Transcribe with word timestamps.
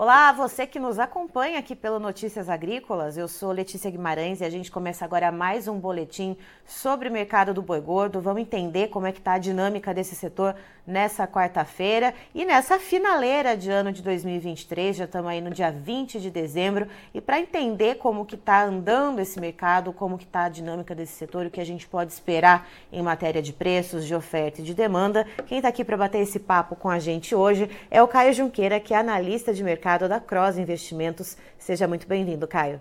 Olá, 0.00 0.30
você 0.30 0.64
que 0.64 0.78
nos 0.78 0.96
acompanha 1.00 1.58
aqui 1.58 1.74
pelo 1.74 1.98
Notícias 1.98 2.48
Agrícolas. 2.48 3.18
Eu 3.18 3.26
sou 3.26 3.50
Letícia 3.50 3.90
Guimarães 3.90 4.40
e 4.40 4.44
a 4.44 4.48
gente 4.48 4.70
começa 4.70 5.04
agora 5.04 5.32
mais 5.32 5.66
um 5.66 5.76
boletim 5.76 6.36
sobre 6.64 7.08
o 7.08 7.12
mercado 7.12 7.52
do 7.52 7.60
boi 7.60 7.80
gordo. 7.80 8.20
Vamos 8.20 8.42
entender 8.42 8.90
como 8.90 9.08
é 9.08 9.12
que 9.12 9.18
está 9.18 9.32
a 9.32 9.38
dinâmica 9.38 9.92
desse 9.92 10.14
setor 10.14 10.54
nessa 10.86 11.26
quarta-feira 11.26 12.14
e 12.32 12.44
nessa 12.44 12.78
finaleira 12.78 13.56
de 13.56 13.72
ano 13.72 13.90
de 13.90 14.00
2023. 14.00 14.98
Já 14.98 15.04
estamos 15.04 15.32
aí 15.32 15.40
no 15.40 15.50
dia 15.50 15.72
20 15.72 16.20
de 16.20 16.30
dezembro 16.30 16.86
e 17.12 17.20
para 17.20 17.40
entender 17.40 17.96
como 17.96 18.24
que 18.24 18.36
está 18.36 18.62
andando 18.62 19.18
esse 19.18 19.40
mercado, 19.40 19.92
como 19.92 20.16
que 20.16 20.24
está 20.24 20.44
a 20.44 20.48
dinâmica 20.48 20.94
desse 20.94 21.14
setor 21.14 21.46
o 21.46 21.50
que 21.50 21.60
a 21.60 21.66
gente 21.66 21.88
pode 21.88 22.12
esperar 22.12 22.68
em 22.92 23.02
matéria 23.02 23.42
de 23.42 23.52
preços, 23.52 24.06
de 24.06 24.14
oferta 24.14 24.60
e 24.60 24.64
de 24.64 24.74
demanda, 24.74 25.26
quem 25.48 25.58
está 25.58 25.68
aqui 25.68 25.84
para 25.84 25.96
bater 25.96 26.20
esse 26.20 26.38
papo 26.38 26.76
com 26.76 26.88
a 26.88 27.00
gente 27.00 27.34
hoje 27.34 27.68
é 27.90 28.00
o 28.00 28.06
Caio 28.06 28.32
Junqueira, 28.32 28.78
que 28.78 28.94
é 28.94 28.96
analista 28.96 29.52
de 29.52 29.64
mercado 29.64 29.87
mercado 29.88 30.06
da 30.06 30.20
Cross 30.20 30.58
Investimentos. 30.58 31.38
Seja 31.56 31.88
muito 31.88 32.06
bem-vindo, 32.06 32.46
Caio. 32.46 32.78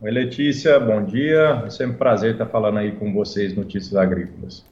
Oi, 0.00 0.10
Letícia, 0.10 0.80
bom 0.80 1.04
dia. 1.04 1.64
É 1.66 1.68
sempre 1.68 1.94
um 1.94 1.98
prazer 1.98 2.32
estar 2.32 2.46
falando 2.46 2.78
aí 2.78 2.92
com 2.92 3.12
vocês, 3.12 3.54
Notícias 3.54 3.94
Agrícolas. 3.94 4.64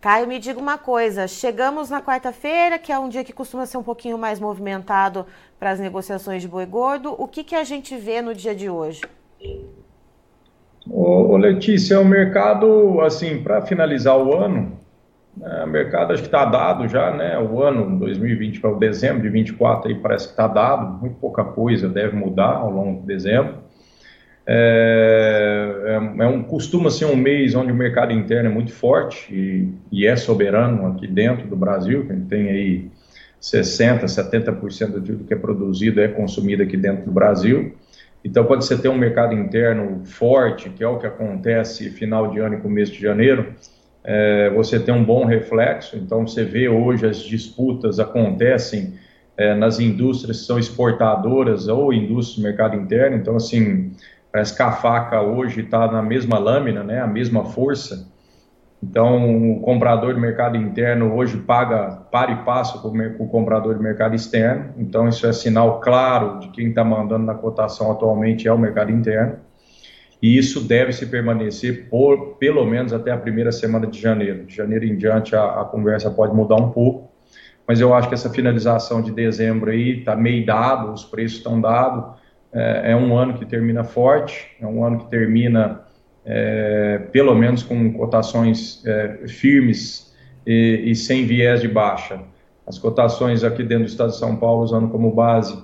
Caio, 0.00 0.28
me 0.28 0.38
diga 0.38 0.60
uma 0.60 0.78
coisa: 0.78 1.26
chegamos 1.26 1.90
na 1.90 2.00
quarta-feira, 2.00 2.78
que 2.78 2.92
é 2.92 2.98
um 2.98 3.08
dia 3.08 3.24
que 3.24 3.32
costuma 3.32 3.66
ser 3.66 3.78
um 3.78 3.82
pouquinho 3.82 4.16
mais 4.16 4.38
movimentado 4.38 5.26
para 5.58 5.70
as 5.70 5.80
negociações 5.80 6.40
de 6.40 6.46
boi 6.46 6.66
gordo. 6.66 7.16
O 7.18 7.26
que, 7.26 7.42
que 7.42 7.56
a 7.56 7.64
gente 7.64 7.96
vê 7.96 8.22
no 8.22 8.32
dia 8.32 8.54
de 8.54 8.70
hoje? 8.70 9.00
Ô, 10.88 11.36
Letícia, 11.36 11.98
o 11.98 12.04
mercado, 12.04 13.00
assim, 13.00 13.42
para 13.42 13.60
finalizar 13.62 14.16
o 14.16 14.32
ano, 14.32 14.70
é, 14.70 14.83
o 15.36 15.66
mercado 15.66 16.12
acho 16.12 16.22
que 16.22 16.28
está 16.28 16.44
dado 16.44 16.88
já, 16.88 17.10
né? 17.10 17.38
O 17.38 17.62
ano 17.62 17.98
2020 17.98 18.60
para 18.60 18.70
o 18.70 18.78
dezembro 18.78 19.22
de 19.22 19.28
24 19.28 19.88
aí 19.88 19.94
parece 19.96 20.26
que 20.26 20.32
está 20.32 20.46
dado, 20.46 21.00
muito 21.00 21.16
pouca 21.16 21.44
coisa 21.44 21.88
deve 21.88 22.16
mudar 22.16 22.56
ao 22.56 22.70
longo 22.70 23.00
de 23.00 23.06
dezembro. 23.06 23.64
É, 24.46 25.82
é, 25.86 26.22
é 26.22 26.26
um 26.26 26.42
costuma 26.42 26.90
ser 26.90 27.06
um 27.06 27.16
mês 27.16 27.54
onde 27.54 27.72
o 27.72 27.74
mercado 27.74 28.12
interno 28.12 28.50
é 28.50 28.52
muito 28.52 28.72
forte 28.72 29.34
e, 29.34 29.72
e 29.90 30.06
é 30.06 30.14
soberano 30.16 30.86
aqui 30.88 31.06
dentro 31.06 31.48
do 31.48 31.56
Brasil, 31.56 32.06
que 32.06 32.12
a 32.12 32.14
gente 32.14 32.28
tem 32.28 32.48
aí 32.50 32.90
60, 33.40 34.06
70% 34.06 35.00
de 35.00 35.12
tudo 35.12 35.24
que 35.24 35.34
é 35.34 35.36
produzido 35.36 36.00
é 36.00 36.08
consumido 36.08 36.62
aqui 36.62 36.76
dentro 36.76 37.06
do 37.06 37.12
Brasil. 37.12 37.74
Então, 38.24 38.44
quando 38.44 38.62
você 38.62 38.78
tem 38.78 38.90
um 38.90 38.96
mercado 38.96 39.34
interno 39.34 40.02
forte, 40.06 40.70
que 40.70 40.82
é 40.82 40.88
o 40.88 40.98
que 40.98 41.06
acontece 41.06 41.90
final 41.90 42.30
de 42.30 42.38
ano 42.38 42.54
e 42.54 42.60
começo 42.60 42.92
de 42.92 43.00
janeiro, 43.00 43.54
é, 44.04 44.50
você 44.50 44.78
tem 44.78 44.94
um 44.94 45.02
bom 45.02 45.24
reflexo. 45.24 45.96
Então, 45.96 46.26
você 46.26 46.44
vê 46.44 46.68
hoje 46.68 47.06
as 47.06 47.18
disputas 47.18 47.98
acontecem 47.98 48.94
é, 49.36 49.54
nas 49.54 49.80
indústrias 49.80 50.40
que 50.40 50.46
são 50.46 50.58
exportadoras 50.58 51.66
ou 51.68 51.92
indústrias 51.92 52.36
do 52.36 52.42
mercado 52.42 52.76
interno. 52.76 53.16
Então, 53.16 53.36
assim, 53.36 53.92
parece 54.30 54.54
que 54.54 54.62
a 54.62 54.72
faca 54.72 55.22
hoje 55.22 55.62
está 55.62 55.90
na 55.90 56.02
mesma 56.02 56.38
lâmina, 56.38 56.84
né, 56.84 57.00
a 57.00 57.06
mesma 57.06 57.46
força. 57.46 58.12
Então, 58.82 59.52
o 59.52 59.60
comprador 59.60 60.12
do 60.12 60.20
mercado 60.20 60.58
interno 60.58 61.14
hoje 61.14 61.38
paga 61.38 62.02
para 62.12 62.32
e 62.32 62.36
passo 62.44 62.82
com 62.82 62.88
o 63.18 63.28
comprador 63.28 63.74
do 63.74 63.82
mercado 63.82 64.14
externo. 64.14 64.74
Então, 64.76 65.08
isso 65.08 65.26
é 65.26 65.32
sinal 65.32 65.80
claro 65.80 66.40
de 66.40 66.48
quem 66.48 66.68
está 66.68 66.84
mandando 66.84 67.24
na 67.24 67.34
cotação 67.34 67.90
atualmente 67.90 68.46
é 68.46 68.52
o 68.52 68.58
mercado 68.58 68.90
interno 68.90 69.38
e 70.24 70.38
isso 70.38 70.62
deve 70.62 70.90
se 70.90 71.04
permanecer 71.04 71.86
por 71.90 72.36
pelo 72.36 72.64
menos 72.64 72.94
até 72.94 73.10
a 73.10 73.16
primeira 73.18 73.52
semana 73.52 73.86
de 73.86 74.00
janeiro. 74.00 74.46
De 74.46 74.56
janeiro 74.56 74.86
em 74.86 74.96
diante 74.96 75.36
a, 75.36 75.60
a 75.60 75.64
conversa 75.66 76.10
pode 76.10 76.34
mudar 76.34 76.56
um 76.56 76.70
pouco, 76.70 77.10
mas 77.68 77.78
eu 77.78 77.92
acho 77.92 78.08
que 78.08 78.14
essa 78.14 78.30
finalização 78.30 79.02
de 79.02 79.12
dezembro 79.12 79.70
aí 79.70 79.98
está 79.98 80.16
meio 80.16 80.46
dado, 80.46 80.94
os 80.94 81.04
preços 81.04 81.36
estão 81.36 81.60
dados, 81.60 82.18
é, 82.54 82.92
é, 82.92 82.96
um 82.96 83.14
ano 83.14 83.34
que 83.34 83.44
termina 83.44 83.84
forte, 83.84 84.48
é 84.58 84.66
um 84.66 84.82
ano 84.82 85.00
que 85.00 85.10
termina 85.10 85.82
é, 86.24 87.02
pelo 87.12 87.34
menos 87.34 87.62
com 87.62 87.92
cotações 87.92 88.82
é, 88.86 89.28
firmes 89.28 90.16
e, 90.46 90.84
e 90.86 90.96
sem 90.96 91.26
viés 91.26 91.60
de 91.60 91.68
baixa. 91.68 92.18
As 92.66 92.78
cotações 92.78 93.44
aqui 93.44 93.62
dentro 93.62 93.84
do 93.84 93.90
estado 93.90 94.12
de 94.12 94.16
São 94.16 94.36
Paulo, 94.36 94.62
usando 94.62 94.88
como 94.88 95.10
base 95.10 95.62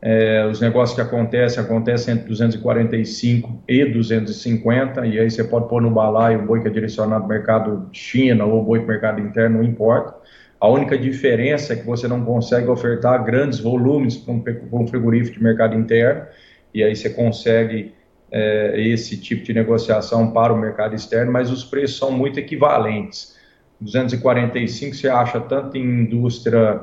é, 0.00 0.46
os 0.46 0.60
negócios 0.60 0.94
que 0.94 1.00
acontecem, 1.00 1.62
acontecem 1.62 2.14
entre 2.14 2.28
245 2.28 3.64
e 3.66 3.84
250, 3.84 5.06
e 5.06 5.18
aí 5.18 5.30
você 5.30 5.42
pode 5.42 5.68
pôr 5.68 5.82
no 5.82 5.90
balaio 5.90 6.40
o 6.40 6.46
boi 6.46 6.62
que 6.62 6.68
é 6.68 6.70
direcionado 6.70 7.22
ao 7.22 7.28
mercado 7.28 7.88
China 7.92 8.44
ou 8.44 8.60
o 8.60 8.64
boi 8.64 8.78
para 8.78 8.84
o 8.84 8.88
mercado 8.88 9.20
interno, 9.20 9.58
não 9.58 9.64
importa. 9.64 10.14
A 10.60 10.68
única 10.68 10.96
diferença 10.96 11.72
é 11.72 11.76
que 11.76 11.84
você 11.84 12.06
não 12.06 12.24
consegue 12.24 12.68
ofertar 12.68 13.24
grandes 13.24 13.58
volumes 13.58 14.16
para 14.16 14.34
um, 14.34 14.42
um 14.72 14.86
frigorífico 14.86 15.36
de 15.36 15.42
mercado 15.42 15.74
interno, 15.76 16.26
e 16.72 16.82
aí 16.82 16.94
você 16.94 17.10
consegue 17.10 17.92
é, 18.30 18.80
esse 18.80 19.20
tipo 19.20 19.42
de 19.42 19.52
negociação 19.52 20.30
para 20.30 20.52
o 20.52 20.58
mercado 20.58 20.94
externo, 20.94 21.32
mas 21.32 21.50
os 21.50 21.64
preços 21.64 21.98
são 21.98 22.12
muito 22.12 22.38
equivalentes. 22.38 23.36
245 23.80 24.94
você 24.94 25.08
acha 25.08 25.40
tanto 25.40 25.76
em 25.76 26.02
indústria 26.02 26.80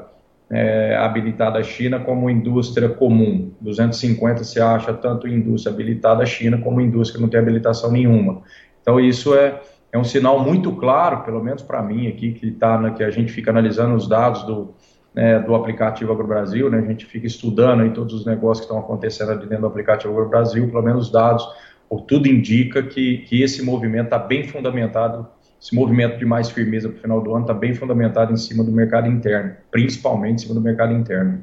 é, 0.49 0.95
habilitada 0.95 1.59
à 1.59 1.63
China 1.63 1.99
como 1.99 2.29
indústria 2.29 2.89
comum. 2.89 3.51
250 3.61 4.43
se 4.43 4.61
acha 4.61 4.93
tanto 4.93 5.27
indústria 5.27 5.73
habilitada 5.73 6.23
à 6.23 6.25
China 6.25 6.57
como 6.59 6.81
indústria 6.81 7.17
que 7.17 7.21
não 7.21 7.29
tem 7.29 7.39
habilitação 7.39 7.91
nenhuma. 7.91 8.41
Então 8.81 8.99
isso 8.99 9.33
é, 9.33 9.59
é 9.91 9.97
um 9.97 10.03
sinal 10.03 10.39
muito 10.39 10.71
claro, 10.73 11.23
pelo 11.23 11.43
menos 11.43 11.61
para 11.61 11.81
mim 11.81 12.07
aqui, 12.07 12.33
que, 12.33 12.51
tá, 12.51 12.79
né, 12.79 12.91
que 12.95 13.03
a 13.03 13.09
gente 13.09 13.31
fica 13.31 13.49
analisando 13.49 13.95
os 13.95 14.07
dados 14.07 14.43
do, 14.43 14.75
né, 15.13 15.39
do 15.39 15.55
aplicativo 15.55 16.11
AgroBrasil, 16.11 16.69
né, 16.69 16.77
a 16.77 16.81
gente 16.81 17.05
fica 17.05 17.25
estudando 17.25 17.81
aí 17.81 17.89
todos 17.89 18.13
os 18.13 18.25
negócios 18.25 18.65
que 18.65 18.71
estão 18.71 18.77
acontecendo 18.77 19.31
ali 19.31 19.47
dentro 19.47 19.61
do 19.61 19.67
aplicativo 19.67 20.13
AgroBrasil, 20.13 20.67
pelo 20.67 20.83
menos 20.83 21.07
os 21.07 21.11
dados, 21.11 21.47
ou 21.89 22.01
tudo 22.01 22.27
indica 22.27 22.83
que, 22.83 23.19
que 23.19 23.41
esse 23.41 23.63
movimento 23.63 24.05
está 24.05 24.19
bem 24.19 24.43
fundamentado 24.43 25.27
esse 25.65 25.73
movimento 25.73 26.19
de 26.19 26.25
mais 26.25 26.51
firmeza 26.51 26.87
para 26.87 26.97
o 26.97 27.01
final 27.01 27.21
do 27.21 27.33
ano 27.33 27.41
está 27.41 27.53
bem 27.53 27.73
fundamentado 27.73 28.31
em 28.31 28.37
cima 28.37 28.63
do 28.63 28.71
mercado 28.71 29.07
interno, 29.07 29.55
principalmente 29.71 30.35
em 30.35 30.41
cima 30.43 30.53
do 30.53 30.61
mercado 30.61 30.93
interno. 30.93 31.41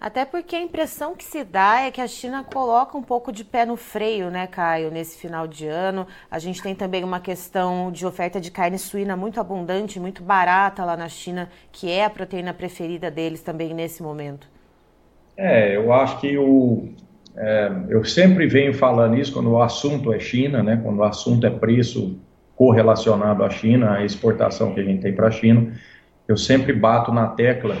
Até 0.00 0.24
porque 0.24 0.56
a 0.56 0.60
impressão 0.60 1.14
que 1.14 1.22
se 1.22 1.44
dá 1.44 1.82
é 1.82 1.92
que 1.92 2.00
a 2.00 2.08
China 2.08 2.42
coloca 2.42 2.98
um 2.98 3.02
pouco 3.02 3.30
de 3.30 3.44
pé 3.44 3.64
no 3.64 3.76
freio, 3.76 4.32
né, 4.32 4.48
Caio, 4.48 4.90
nesse 4.90 5.16
final 5.16 5.46
de 5.46 5.68
ano. 5.68 6.08
A 6.28 6.40
gente 6.40 6.60
tem 6.60 6.74
também 6.74 7.04
uma 7.04 7.20
questão 7.20 7.92
de 7.92 8.04
oferta 8.04 8.40
de 8.40 8.50
carne 8.50 8.76
suína 8.80 9.16
muito 9.16 9.38
abundante, 9.38 10.00
muito 10.00 10.24
barata 10.24 10.84
lá 10.84 10.96
na 10.96 11.08
China, 11.08 11.48
que 11.70 11.88
é 11.88 12.04
a 12.04 12.10
proteína 12.10 12.52
preferida 12.52 13.12
deles 13.12 13.42
também 13.42 13.72
nesse 13.72 14.02
momento. 14.02 14.48
É, 15.36 15.76
eu 15.76 15.92
acho 15.92 16.20
que 16.20 16.36
o, 16.36 16.88
é, 17.36 17.70
eu 17.88 18.04
sempre 18.04 18.48
venho 18.48 18.74
falando 18.74 19.16
isso 19.16 19.32
quando 19.32 19.50
o 19.50 19.62
assunto 19.62 20.12
é 20.12 20.18
China, 20.18 20.64
né, 20.64 20.80
quando 20.82 20.98
o 20.98 21.04
assunto 21.04 21.46
é 21.46 21.50
preço 21.50 22.18
correlacionado 22.62 23.42
à 23.42 23.50
China, 23.50 23.94
à 23.94 24.04
exportação 24.04 24.72
que 24.72 24.78
a 24.78 24.84
gente 24.84 25.02
tem 25.02 25.12
para 25.12 25.26
a 25.26 25.30
China. 25.32 25.72
Eu 26.28 26.36
sempre 26.36 26.72
bato 26.72 27.12
na 27.12 27.26
tecla 27.26 27.76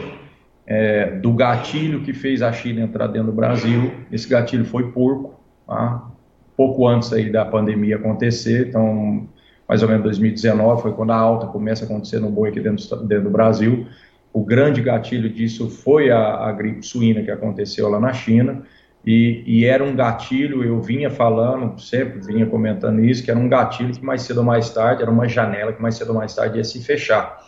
é, 0.66 1.06
do 1.06 1.32
gatilho 1.32 2.00
que 2.00 2.12
fez 2.12 2.42
a 2.42 2.52
China 2.52 2.80
entrar 2.80 3.06
dentro 3.06 3.28
do 3.28 3.32
Brasil. 3.32 3.92
Esse 4.10 4.28
gatilho 4.28 4.64
foi 4.64 4.90
porco, 4.90 5.38
tá? 5.68 6.10
pouco 6.56 6.88
antes 6.88 7.12
aí 7.12 7.30
da 7.30 7.44
pandemia 7.44 7.94
acontecer, 7.94 8.70
então 8.70 9.28
mais 9.68 9.84
ou 9.84 9.88
menos 9.88 10.02
2019 10.02 10.82
foi 10.82 10.92
quando 10.92 11.12
a 11.12 11.16
alta 11.16 11.46
começa 11.46 11.84
a 11.84 11.86
acontecer 11.86 12.18
no 12.18 12.28
boi 12.28 12.48
aqui 12.48 12.58
dentro, 12.58 12.84
dentro 13.06 13.24
do 13.24 13.30
Brasil. 13.30 13.86
O 14.32 14.44
grande 14.44 14.82
gatilho 14.82 15.30
disso 15.30 15.70
foi 15.70 16.10
a, 16.10 16.48
a 16.48 16.50
gripe 16.50 16.84
suína 16.84 17.22
que 17.22 17.30
aconteceu 17.30 17.88
lá 17.88 18.00
na 18.00 18.12
China. 18.12 18.64
E, 19.04 19.42
e, 19.44 19.64
era 19.64 19.82
um 19.82 19.96
gatilho, 19.96 20.62
eu 20.62 20.80
vinha 20.80 21.10
falando, 21.10 21.80
sempre 21.80 22.20
vinha 22.20 22.46
comentando 22.46 23.04
isso, 23.04 23.24
que 23.24 23.30
era 23.30 23.40
um 23.40 23.48
gatilho 23.48 23.92
que 23.92 24.04
mais 24.04 24.22
cedo 24.22 24.38
ou 24.38 24.44
mais 24.44 24.70
tarde, 24.70 25.02
era 25.02 25.10
uma 25.10 25.28
janela 25.28 25.72
que 25.72 25.82
mais 25.82 25.96
cedo 25.96 26.10
ou 26.10 26.14
mais 26.14 26.34
tarde 26.34 26.58
ia 26.58 26.64
se 26.64 26.80
fechar, 26.84 27.40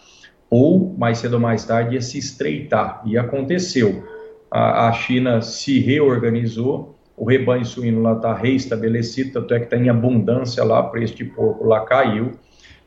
ou 0.51 0.95
mais 0.99 1.19
cedo 1.19 1.35
ou 1.35 1.41
mais 1.41 1.65
tarde 1.65 1.95
ia 1.95 2.01
se 2.01 2.19
estreitar, 2.19 3.03
e 3.07 3.17
aconteceu. 3.17 4.03
A, 4.51 4.89
a 4.89 4.93
China 4.93 5.41
se 5.43 5.79
reorganizou, 5.79 6.99
o 7.17 7.25
rebanho 7.25 7.65
suíno 7.65 8.03
lá 8.03 8.15
está 8.15 8.35
reestabelecido, 8.35 9.33
tanto 9.33 9.55
é 9.55 9.59
que 9.61 9.67
está 9.67 9.77
em 9.77 9.89
abundância 9.89 10.65
lá, 10.65 10.83
preço 10.83 11.15
de 11.15 11.25
porco 11.25 11.65
lá 11.65 11.85
caiu, 11.85 12.33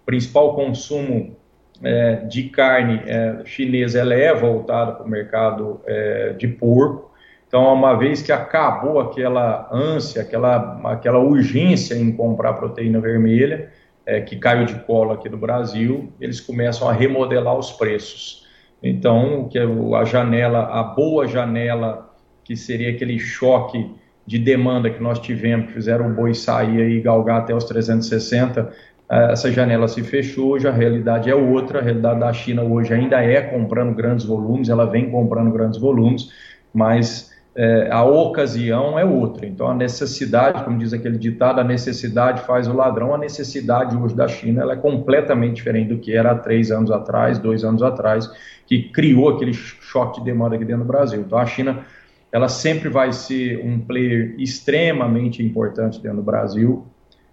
principal 0.05 0.55
consumo 0.55 1.37
é, 1.83 2.15
de 2.25 2.43
carne 2.49 3.01
é, 3.05 3.41
chinesa 3.45 3.99
ela 3.99 4.13
é 4.13 4.33
voltada 4.33 4.93
para 4.93 5.05
o 5.05 5.09
mercado 5.09 5.81
é, 5.85 6.33
de 6.33 6.47
porco, 6.47 7.11
então, 7.47 7.73
uma 7.73 7.95
vez 7.95 8.21
que 8.21 8.31
acabou 8.31 8.99
aquela 8.99 9.69
ânsia, 9.71 10.21
aquela, 10.21 10.81
aquela 10.91 11.17
urgência 11.17 11.95
em 11.95 12.11
comprar 12.11 12.53
proteína 12.53 12.99
vermelha, 12.99 13.71
é, 14.05 14.19
que 14.19 14.35
caiu 14.35 14.65
de 14.65 14.75
colo 14.81 15.11
aqui 15.11 15.29
no 15.29 15.37
Brasil, 15.37 16.11
eles 16.19 16.41
começam 16.41 16.89
a 16.89 16.93
remodelar 16.93 17.57
os 17.57 17.71
preços. 17.71 18.45
Então, 18.83 19.47
que 19.49 19.57
é 19.57 19.63
a 19.63 20.03
janela, 20.03 20.59
a 20.59 20.83
boa 20.83 21.25
janela, 21.25 22.13
que 22.43 22.55
seria 22.55 22.91
aquele 22.91 23.17
choque 23.17 23.95
de 24.25 24.37
demanda 24.37 24.89
que 24.89 25.01
nós 25.01 25.17
tivemos, 25.17 25.67
que 25.67 25.73
fizeram 25.73 26.11
o 26.11 26.13
boi 26.13 26.33
sair 26.33 26.97
e 26.97 27.01
galgar 27.01 27.39
até 27.39 27.55
os 27.55 27.63
360, 27.63 28.73
é, 29.09 29.31
essa 29.31 29.49
janela 29.49 29.87
se 29.87 30.03
fechou, 30.03 30.51
hoje 30.51 30.67
a 30.67 30.71
realidade 30.71 31.29
é 31.29 31.35
outra, 31.35 31.79
a 31.79 31.81
realidade 31.81 32.19
da 32.19 32.33
China 32.33 32.63
hoje 32.63 32.93
ainda 32.93 33.23
é 33.23 33.39
comprando 33.41 33.95
grandes 33.95 34.25
volumes, 34.25 34.67
ela 34.67 34.85
vem 34.85 35.09
comprando 35.09 35.49
grandes 35.49 35.79
volumes, 35.79 36.29
mas 36.73 37.36
é, 37.59 37.89
a 37.89 38.03
ocasião 38.03 38.99
é 38.99 39.03
outra. 39.03 39.47
Então, 39.47 39.67
a 39.67 39.73
necessidade, 39.73 40.63
como 40.63 40.77
diz 40.77 40.93
aquele 40.93 41.17
ditado, 41.17 41.59
a 41.59 41.63
necessidade 41.63 42.41
faz 42.41 42.67
o 42.67 42.73
ladrão. 42.73 43.15
A 43.15 43.17
necessidade 43.17 43.97
hoje 43.97 44.13
da 44.13 44.27
China 44.27 44.61
ela 44.61 44.73
é 44.73 44.75
completamente 44.75 45.55
diferente 45.55 45.89
do 45.89 45.97
que 45.97 46.15
era 46.15 46.33
há 46.33 46.35
três 46.35 46.69
anos 46.69 46.91
atrás, 46.91 47.39
dois 47.39 47.63
anos 47.63 47.81
atrás, 47.81 48.29
que 48.67 48.89
criou 48.89 49.29
aquele 49.29 49.53
choque 49.55 50.19
de 50.19 50.25
demanda 50.25 50.55
aqui 50.55 50.65
dentro 50.65 50.83
do 50.83 50.87
Brasil. 50.87 51.21
Então, 51.21 51.39
a 51.39 51.47
China 51.47 51.83
ela 52.31 52.47
sempre 52.47 52.89
vai 52.89 53.11
ser 53.11 53.65
um 53.65 53.79
player 53.79 54.35
extremamente 54.37 55.41
importante 55.41 55.99
dentro 55.99 56.17
do 56.17 56.23
Brasil. 56.23 56.85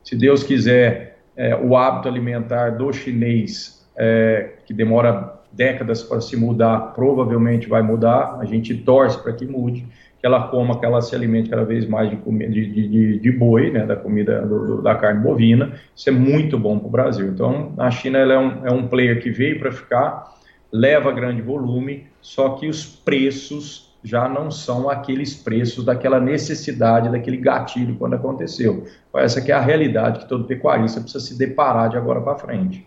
Se 0.02 0.16
Deus 0.16 0.42
quiser, 0.42 1.18
é, 1.36 1.54
o 1.54 1.76
hábito 1.76 2.08
alimentar 2.08 2.70
do 2.70 2.90
chinês, 2.94 3.86
é, 3.94 4.54
que 4.64 4.72
demora 4.72 5.34
décadas 5.52 6.02
para 6.02 6.22
se 6.22 6.34
mudar, 6.34 6.94
provavelmente 6.94 7.68
vai 7.68 7.82
mudar. 7.82 8.38
A 8.40 8.46
gente 8.46 8.74
torce 8.74 9.22
para 9.22 9.34
que 9.34 9.44
mude 9.44 9.86
que 10.24 10.26
ela 10.26 10.48
coma, 10.48 10.80
que 10.80 10.86
ela 10.86 11.02
se 11.02 11.14
alimente 11.14 11.50
cada 11.50 11.66
vez 11.66 11.86
mais 11.86 12.08
de, 12.08 12.16
de, 12.16 12.88
de, 12.88 13.18
de 13.18 13.30
boi, 13.30 13.70
né, 13.70 13.84
da 13.84 13.94
comida 13.94 14.40
do, 14.40 14.66
do, 14.66 14.82
da 14.82 14.94
carne 14.94 15.20
bovina. 15.20 15.74
Isso 15.94 16.08
é 16.08 16.12
muito 16.12 16.58
bom 16.58 16.78
para 16.78 16.88
o 16.88 16.90
Brasil. 16.90 17.28
Então, 17.28 17.74
a 17.76 17.90
China 17.90 18.20
é, 18.20 18.38
um, 18.38 18.66
é 18.66 18.72
um 18.72 18.88
player 18.88 19.22
que 19.22 19.28
veio 19.28 19.58
para 19.58 19.70
ficar, 19.70 20.34
leva 20.72 21.12
grande 21.12 21.42
volume, 21.42 22.06
só 22.22 22.54
que 22.54 22.66
os 22.66 22.86
preços 22.86 23.94
já 24.02 24.26
não 24.26 24.50
são 24.50 24.88
aqueles 24.88 25.34
preços 25.34 25.84
daquela 25.84 26.18
necessidade, 26.18 27.10
daquele 27.10 27.36
gatilho 27.36 27.96
quando 27.96 28.14
aconteceu. 28.14 28.86
Essa 29.14 29.42
que 29.42 29.52
é 29.52 29.54
a 29.54 29.60
realidade 29.60 30.20
que 30.20 30.28
todo 30.28 30.44
pecuarista 30.44 31.02
precisa 31.02 31.22
se 31.22 31.38
deparar 31.38 31.90
de 31.90 31.98
agora 31.98 32.22
para 32.22 32.38
frente. 32.38 32.86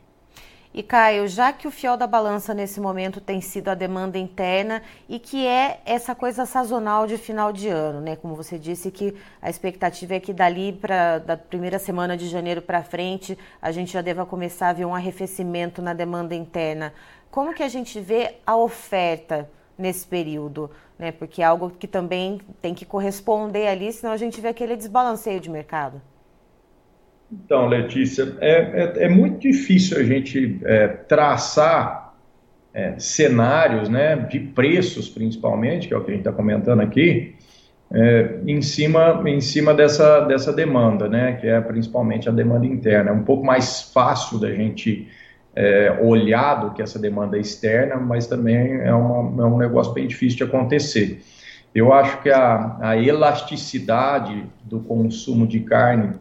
E 0.77 0.83
Caio, 0.83 1.27
já 1.27 1.51
que 1.51 1.67
o 1.67 1.71
fiel 1.71 1.97
da 1.97 2.05
balança 2.05 2.53
nesse 2.53 2.79
momento 2.79 3.19
tem 3.19 3.41
sido 3.41 3.69
a 3.69 3.73
demanda 3.73 4.19
interna 4.19 4.83
e 5.09 5.17
que 5.17 5.43
é 5.43 5.81
essa 5.83 6.13
coisa 6.13 6.45
sazonal 6.45 7.07
de 7.07 7.17
final 7.17 7.51
de 7.51 7.67
ano, 7.67 7.99
né? 7.99 8.15
Como 8.15 8.35
você 8.35 8.59
disse 8.59 8.91
que 8.91 9.15
a 9.41 9.49
expectativa 9.49 10.13
é 10.13 10.19
que 10.19 10.31
dali 10.31 10.71
para 10.71 11.17
da 11.17 11.35
primeira 11.35 11.79
semana 11.79 12.15
de 12.15 12.27
janeiro 12.27 12.61
para 12.61 12.83
frente 12.83 13.35
a 13.59 13.71
gente 13.71 13.91
já 13.91 14.03
deva 14.03 14.23
começar 14.23 14.69
a 14.69 14.73
ver 14.73 14.85
um 14.85 14.93
arrefecimento 14.93 15.81
na 15.81 15.95
demanda 15.95 16.35
interna. 16.35 16.93
Como 17.31 17.55
que 17.55 17.63
a 17.63 17.69
gente 17.69 17.99
vê 17.99 18.35
a 18.45 18.55
oferta 18.55 19.49
nesse 19.75 20.05
período, 20.05 20.69
né? 20.99 21.11
Porque 21.11 21.41
é 21.41 21.45
algo 21.45 21.71
que 21.71 21.87
também 21.87 22.39
tem 22.61 22.75
que 22.75 22.85
corresponder 22.85 23.67
ali, 23.67 23.91
senão 23.91 24.13
a 24.13 24.17
gente 24.17 24.39
vê 24.39 24.49
aquele 24.49 24.75
desbalanceio 24.75 25.39
de 25.39 25.49
mercado. 25.49 25.99
Então, 27.31 27.67
Letícia, 27.67 28.37
é, 28.39 28.51
é, 28.51 29.03
é 29.05 29.09
muito 29.09 29.39
difícil 29.39 29.97
a 29.97 30.03
gente 30.03 30.59
é, 30.63 30.87
traçar 30.87 32.15
é, 32.73 32.97
cenários 32.97 33.89
né, 33.89 34.15
de 34.15 34.39
preços, 34.39 35.09
principalmente, 35.09 35.87
que 35.87 35.93
é 35.93 35.97
o 35.97 36.03
que 36.03 36.11
a 36.11 36.13
gente 36.13 36.21
está 36.21 36.31
comentando 36.31 36.81
aqui, 36.81 37.35
é, 37.91 38.39
em 38.45 38.61
cima, 38.61 39.21
em 39.25 39.41
cima 39.41 39.73
dessa, 39.73 40.21
dessa 40.21 40.53
demanda, 40.53 41.09
né, 41.09 41.33
que 41.33 41.47
é 41.47 41.59
principalmente 41.59 42.29
a 42.29 42.31
demanda 42.31 42.65
interna. 42.65 43.11
É 43.11 43.13
um 43.13 43.23
pouco 43.23 43.45
mais 43.45 43.81
fácil 43.93 44.39
da 44.39 44.51
gente 44.51 45.07
é, 45.55 45.97
olhar 46.01 46.55
do 46.55 46.71
que 46.73 46.81
essa 46.81 46.99
demanda 46.99 47.37
externa, 47.37 47.95
mas 47.95 48.27
também 48.27 48.79
é, 48.81 48.93
uma, 48.93 49.43
é 49.43 49.45
um 49.47 49.57
negócio 49.57 49.91
bem 49.91 50.07
difícil 50.07 50.37
de 50.37 50.43
acontecer. 50.43 51.23
Eu 51.73 51.91
acho 51.91 52.21
que 52.21 52.29
a, 52.29 52.77
a 52.79 52.97
elasticidade 52.97 54.45
do 54.63 54.79
consumo 54.79 55.47
de 55.47 55.61
carne 55.61 56.13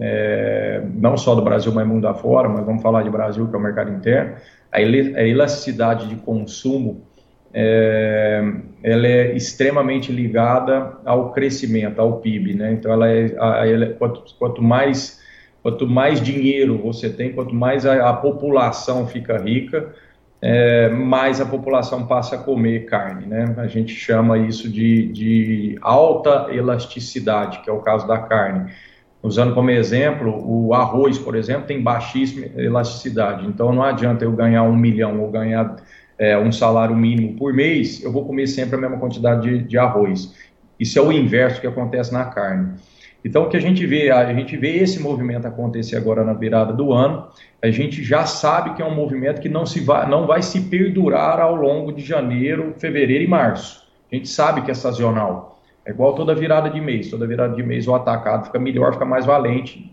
é, 0.00 0.82
não 0.94 1.16
só 1.16 1.34
do 1.34 1.42
Brasil, 1.42 1.72
mas 1.72 1.86
mundo 1.86 2.06
afora, 2.06 2.48
mas 2.48 2.64
vamos 2.64 2.82
falar 2.82 3.02
de 3.02 3.10
Brasil, 3.10 3.48
que 3.48 3.54
é 3.54 3.58
o 3.58 3.62
mercado 3.62 3.92
interno, 3.92 4.34
a 4.70 4.80
elasticidade 4.80 6.08
de 6.08 6.16
consumo 6.16 7.08
é, 7.52 8.42
ela 8.82 9.06
é 9.06 9.34
extremamente 9.34 10.12
ligada 10.12 10.98
ao 11.04 11.32
crescimento, 11.32 12.00
ao 12.00 12.20
PIB, 12.20 12.54
né? 12.54 12.72
Então, 12.72 12.92
ela 12.92 13.08
é, 13.08 13.34
a, 13.38 13.66
ela, 13.66 13.86
quanto, 13.94 14.22
quanto, 14.38 14.62
mais 14.62 15.20
quanto 15.62 15.86
mais 15.86 16.20
dinheiro 16.20 16.78
você 16.78 17.10
tem, 17.10 17.32
quanto 17.32 17.54
mais 17.54 17.86
a, 17.86 18.10
a 18.10 18.12
população 18.12 19.06
fica 19.06 19.38
rica, 19.38 19.94
é, 20.40 20.88
mais 20.90 21.40
a 21.40 21.46
população 21.46 22.06
passa 22.06 22.36
a 22.36 22.38
comer 22.38 22.84
carne, 22.84 23.26
né? 23.26 23.54
A 23.56 23.66
gente 23.66 23.92
chama 23.92 24.38
isso 24.38 24.70
de, 24.70 25.08
de 25.08 25.78
alta 25.80 26.48
elasticidade, 26.52 27.60
que 27.60 27.70
é 27.70 27.72
o 27.72 27.80
caso 27.80 28.06
da 28.06 28.18
carne. 28.18 28.70
Usando 29.22 29.52
como 29.52 29.70
exemplo, 29.70 30.42
o 30.46 30.72
arroz, 30.72 31.18
por 31.18 31.34
exemplo, 31.34 31.66
tem 31.66 31.82
baixíssima 31.82 32.46
elasticidade. 32.56 33.46
Então, 33.46 33.72
não 33.72 33.82
adianta 33.82 34.24
eu 34.24 34.32
ganhar 34.32 34.62
um 34.62 34.76
milhão 34.76 35.20
ou 35.20 35.30
ganhar 35.30 35.76
é, 36.18 36.36
um 36.38 36.52
salário 36.52 36.96
mínimo 36.96 37.34
por 37.36 37.52
mês, 37.52 38.02
eu 38.02 38.12
vou 38.12 38.24
comer 38.24 38.46
sempre 38.46 38.76
a 38.76 38.78
mesma 38.78 38.98
quantidade 38.98 39.42
de, 39.42 39.64
de, 39.64 39.78
arroz. 39.78 40.34
Isso 40.78 40.98
é 40.98 41.02
o 41.02 41.12
inverso 41.12 41.60
que 41.60 41.66
acontece 41.66 42.12
na 42.12 42.24
carne. 42.24 42.74
Então, 43.24 43.44
o 43.44 43.48
que 43.48 43.56
a 43.56 43.60
gente 43.60 43.84
vê, 43.86 44.10
a 44.10 44.32
gente 44.32 44.56
vê 44.56 44.76
esse 44.76 45.00
movimento 45.00 45.46
acontecer 45.46 45.96
agora 45.96 46.24
na 46.24 46.32
virada 46.32 46.72
do 46.72 46.92
ano, 46.92 47.26
a 47.60 47.70
gente 47.70 48.02
já 48.02 48.24
sabe 48.24 48.74
que 48.74 48.82
é 48.82 48.84
um 48.84 48.94
movimento 48.94 49.40
que 49.40 49.48
não, 49.48 49.66
se 49.66 49.80
vai, 49.80 50.08
não 50.08 50.26
vai 50.26 50.42
se 50.42 50.60
perdurar 50.62 51.40
ao 51.40 51.56
longo 51.56 51.92
de 51.92 52.04
janeiro, 52.04 52.74
fevereiro 52.78 53.24
e 53.24 53.26
março. 53.26 53.84
A 54.10 54.14
gente 54.14 54.28
sabe 54.28 54.62
que 54.62 54.70
é 54.70 54.74
sazonal. 54.74 55.57
É 55.88 55.90
igual 55.90 56.14
toda 56.14 56.34
virada 56.34 56.68
de 56.68 56.82
mês. 56.82 57.08
Toda 57.08 57.26
virada 57.26 57.56
de 57.56 57.62
mês 57.62 57.88
o 57.88 57.94
atacado 57.94 58.44
fica 58.44 58.58
melhor, 58.58 58.92
fica 58.92 59.06
mais 59.06 59.24
valente. 59.24 59.90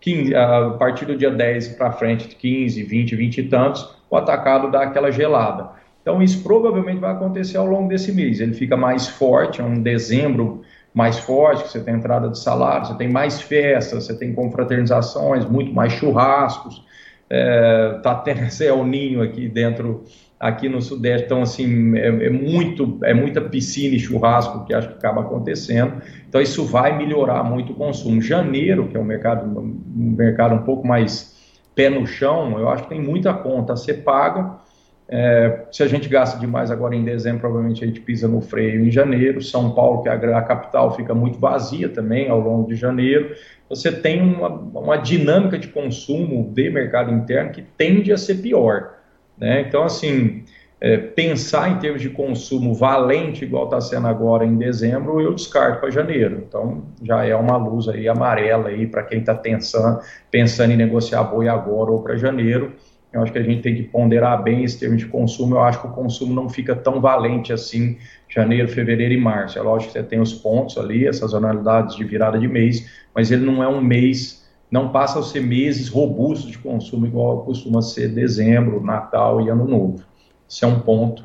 15, 0.00 0.34
a 0.34 0.70
partir 0.70 1.06
do 1.06 1.16
dia 1.16 1.30
10 1.30 1.68
para 1.76 1.92
frente, 1.92 2.34
15, 2.34 2.82
20, 2.82 3.14
20 3.14 3.38
e 3.38 3.42
tantos, 3.44 3.96
o 4.10 4.16
atacado 4.16 4.72
dá 4.72 4.82
aquela 4.82 5.12
gelada. 5.12 5.70
Então, 6.02 6.20
isso 6.20 6.42
provavelmente 6.42 6.98
vai 6.98 7.12
acontecer 7.12 7.56
ao 7.56 7.64
longo 7.64 7.88
desse 7.88 8.12
mês. 8.12 8.40
Ele 8.40 8.54
fica 8.54 8.76
mais 8.76 9.06
forte, 9.06 9.60
é 9.60 9.64
um 9.64 9.80
dezembro 9.80 10.62
mais 10.92 11.16
forte, 11.20 11.62
que 11.62 11.70
você 11.70 11.80
tem 11.80 11.94
entrada 11.94 12.28
de 12.28 12.38
salário, 12.38 12.86
você 12.86 12.94
tem 12.96 13.08
mais 13.08 13.40
festas, 13.40 14.04
você 14.04 14.18
tem 14.18 14.34
confraternizações, 14.34 15.44
muito 15.44 15.72
mais 15.72 15.92
churrascos. 15.92 16.84
É, 17.30 18.00
tá 18.02 18.16
tendo 18.16 18.42
esse 18.46 18.66
El 18.66 18.84
Ninho 18.84 19.22
aqui 19.22 19.48
dentro 19.48 20.04
aqui 20.38 20.68
no 20.68 20.80
Sudeste. 20.82 21.26
Então, 21.26 21.42
assim, 21.42 21.96
é, 21.96 22.08
é, 22.08 22.30
muito, 22.30 22.98
é 23.02 23.14
muita 23.14 23.40
piscina 23.40 23.94
e 23.94 23.98
churrasco 23.98 24.64
que 24.64 24.74
acho 24.74 24.88
que 24.88 24.94
acaba 24.94 25.22
acontecendo. 25.22 26.02
Então, 26.28 26.40
isso 26.40 26.64
vai 26.64 26.96
melhorar 26.96 27.42
muito 27.44 27.72
o 27.72 27.76
consumo. 27.76 28.20
Janeiro, 28.20 28.88
que 28.88 28.96
é 28.96 29.00
um 29.00 29.04
mercado, 29.04 29.46
um 29.58 30.14
mercado 30.16 30.54
um 30.54 30.62
pouco 30.62 30.86
mais 30.86 31.34
pé 31.74 31.88
no 31.88 32.06
chão, 32.06 32.58
eu 32.58 32.68
acho 32.68 32.84
que 32.84 32.90
tem 32.90 33.00
muita 33.00 33.32
conta 33.34 33.72
a 33.72 33.76
ser 33.76 34.04
paga. 34.04 34.62
É, 35.06 35.66
se 35.70 35.82
a 35.82 35.86
gente 35.86 36.08
gasta 36.08 36.38
demais 36.38 36.70
agora 36.70 36.96
em 36.96 37.04
dezembro, 37.04 37.40
provavelmente 37.40 37.84
a 37.84 37.86
gente 37.86 38.00
pisa 38.00 38.26
no 38.26 38.40
freio 38.40 38.84
em 38.84 38.90
janeiro. 38.90 39.42
São 39.42 39.74
Paulo, 39.74 40.02
que 40.02 40.08
é 40.08 40.12
a, 40.12 40.38
a 40.38 40.42
capital, 40.42 40.94
fica 40.96 41.14
muito 41.14 41.38
vazia 41.38 41.88
também 41.88 42.28
ao 42.28 42.40
longo 42.40 42.68
de 42.68 42.74
janeiro. 42.74 43.34
Você 43.68 43.92
tem 43.92 44.22
uma, 44.22 44.48
uma 44.48 44.96
dinâmica 44.96 45.58
de 45.58 45.68
consumo 45.68 46.50
de 46.54 46.70
mercado 46.70 47.12
interno 47.12 47.50
que 47.50 47.62
tende 47.62 48.12
a 48.12 48.16
ser 48.16 48.36
pior. 48.36 48.94
Né? 49.38 49.62
Então, 49.62 49.84
assim, 49.84 50.44
é, 50.80 50.96
pensar 50.96 51.70
em 51.70 51.78
termos 51.78 52.02
de 52.02 52.10
consumo 52.10 52.74
valente, 52.74 53.44
igual 53.44 53.64
está 53.64 53.80
sendo 53.80 54.06
agora 54.06 54.44
em 54.44 54.56
dezembro, 54.56 55.20
eu 55.20 55.34
descarto 55.34 55.80
para 55.80 55.90
janeiro. 55.90 56.44
Então, 56.46 56.84
já 57.02 57.24
é 57.24 57.34
uma 57.34 57.56
luz 57.56 57.88
aí 57.88 58.08
amarela 58.08 58.68
aí 58.68 58.86
para 58.86 59.02
quem 59.02 59.20
está 59.20 59.34
pensando, 59.34 60.00
pensando 60.30 60.72
em 60.72 60.76
negociar 60.76 61.24
boi 61.24 61.48
agora 61.48 61.90
ou 61.90 62.02
para 62.02 62.16
janeiro. 62.16 62.74
Eu 63.14 63.22
acho 63.22 63.32
que 63.32 63.38
a 63.38 63.42
gente 63.42 63.62
tem 63.62 63.76
que 63.76 63.84
ponderar 63.84 64.42
bem 64.42 64.64
esse 64.64 64.78
termo 64.78 64.96
de 64.96 65.06
consumo. 65.06 65.54
Eu 65.54 65.60
acho 65.60 65.80
que 65.80 65.86
o 65.86 65.92
consumo 65.92 66.34
não 66.34 66.48
fica 66.48 66.74
tão 66.74 67.00
valente 67.00 67.52
assim 67.52 67.96
janeiro, 68.28 68.68
fevereiro 68.68 69.14
e 69.14 69.16
março. 69.16 69.56
É 69.56 69.62
lógico 69.62 69.92
que 69.92 69.98
você 69.98 70.04
tem 70.04 70.20
os 70.20 70.34
pontos 70.34 70.76
ali, 70.76 71.06
essas 71.06 71.30
sazonalidades 71.30 71.94
de 71.94 72.02
virada 72.02 72.38
de 72.38 72.48
mês, 72.48 72.90
mas 73.14 73.30
ele 73.30 73.46
não 73.46 73.62
é 73.62 73.68
um 73.68 73.80
mês 73.80 74.43
não 74.70 74.90
passa 74.90 75.18
a 75.18 75.22
ser 75.22 75.40
meses 75.40 75.88
robustos 75.88 76.50
de 76.50 76.58
consumo, 76.58 77.06
igual 77.06 77.44
costuma 77.44 77.82
ser 77.82 78.08
dezembro, 78.08 78.82
Natal 78.82 79.40
e 79.40 79.48
Ano 79.48 79.66
Novo. 79.66 80.02
Isso 80.48 80.64
é 80.64 80.68
um 80.68 80.80
ponto. 80.80 81.24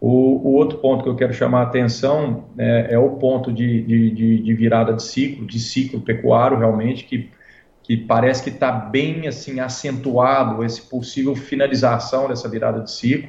O, 0.00 0.48
o 0.48 0.52
outro 0.54 0.78
ponto 0.78 1.02
que 1.02 1.08
eu 1.08 1.16
quero 1.16 1.32
chamar 1.32 1.60
a 1.60 1.64
atenção 1.64 2.44
é, 2.58 2.88
é 2.90 2.98
o 2.98 3.10
ponto 3.12 3.52
de, 3.52 3.82
de, 3.82 4.40
de, 4.40 4.54
virada 4.54 4.92
de 4.92 5.02
ciclo, 5.02 5.46
de 5.46 5.58
ciclo 5.58 6.00
pecuário, 6.00 6.58
realmente, 6.58 7.04
que, 7.04 7.30
que 7.82 7.96
parece 7.96 8.42
que 8.42 8.50
está 8.50 8.70
bem 8.70 9.26
assim 9.26 9.58
acentuado 9.58 10.62
esse 10.64 10.82
possível 10.82 11.34
finalização 11.34 12.28
dessa 12.28 12.48
virada 12.48 12.80
de 12.80 12.90
ciclo, 12.90 13.28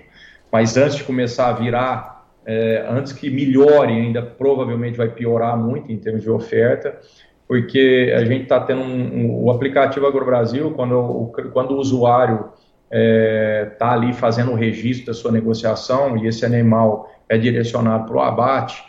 mas 0.52 0.76
antes 0.76 0.98
de 0.98 1.04
começar 1.04 1.50
a 1.50 1.54
virar, 1.54 2.28
é, 2.46 2.86
antes 2.90 3.14
que 3.14 3.30
melhore 3.30 3.94
ainda, 3.94 4.22
provavelmente 4.22 4.98
vai 4.98 5.10
piorar 5.10 5.58
muito 5.58 5.92
em 5.92 5.98
termos 5.98 6.24
de 6.24 6.30
oferta 6.30 7.00
porque 7.48 8.14
a 8.16 8.26
gente 8.26 8.44
está 8.44 8.60
tendo 8.60 8.82
um, 8.82 9.16
um, 9.16 9.44
o 9.44 9.52
aplicativo 9.52 10.06
AgroBrasil, 10.06 10.72
quando, 10.72 11.00
o, 11.00 11.32
quando 11.54 11.72
o 11.72 11.78
usuário 11.78 12.50
está 12.86 12.92
é, 12.92 13.66
tá 13.78 13.92
ali 13.94 14.14
fazendo 14.14 14.52
o 14.52 14.56
registro 14.56 15.08
da 15.08 15.14
sua 15.14 15.32
negociação 15.32 16.18
e 16.18 16.28
esse 16.28 16.46
animal 16.46 17.10
é 17.30 17.38
direcionado 17.38 18.06
para 18.06 18.18
o 18.18 18.22
abate, 18.22 18.84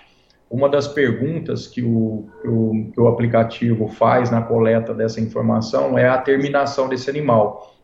uma 0.51 0.69
das 0.69 0.89
perguntas 0.89 1.67
que 1.67 1.83
o, 1.83 2.29
que 2.41 2.49
o, 2.49 2.91
que 2.93 3.01
o 3.01 3.07
aplicativo 3.07 3.89
faz 3.89 4.31
na 4.31 4.41
coleta 4.41 4.95
dessa 4.95 5.21
informação 5.21 5.99
é 5.99 6.09
a 6.09 6.17
terminação 6.19 6.89
desse 6.89 7.11
animal. 7.11 7.77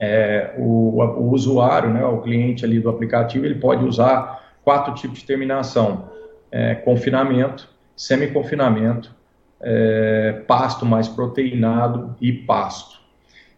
É, 0.00 0.54
o, 0.58 1.00
o, 1.00 1.30
usuário, 1.30 1.90
né, 1.90 2.04
o 2.04 2.20
cliente 2.20 2.64
ali 2.64 2.80
do 2.80 2.88
aplicativo, 2.88 3.44
ele 3.44 3.56
pode 3.56 3.84
usar 3.84 4.56
quatro 4.64 4.94
tipos 4.94 5.20
de 5.20 5.24
terminação 5.24 6.10
é, 6.50 6.74
confinamento, 6.74 7.68
semi-confinamento, 7.96 9.14
é, 9.60 10.42
pasto 10.46 10.86
mais 10.86 11.08
proteinado 11.08 12.16
e 12.20 12.32
pasto. 12.32 12.98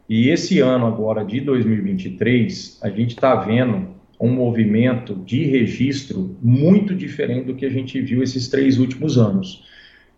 E 0.08 0.28
esse 0.28 0.58
ano 0.60 0.86
agora 0.86 1.24
de 1.24 1.40
2023, 1.40 2.80
a 2.82 2.90
gente 2.90 3.10
está 3.10 3.34
vendo 3.36 3.88
um 4.20 4.30
movimento 4.30 5.14
de 5.14 5.44
registro 5.44 6.36
muito 6.42 6.94
diferente 6.94 7.46
do 7.46 7.54
que 7.54 7.64
a 7.64 7.70
gente 7.70 8.00
viu 8.00 8.22
esses 8.22 8.48
três 8.48 8.78
últimos 8.78 9.16
anos. 9.16 9.64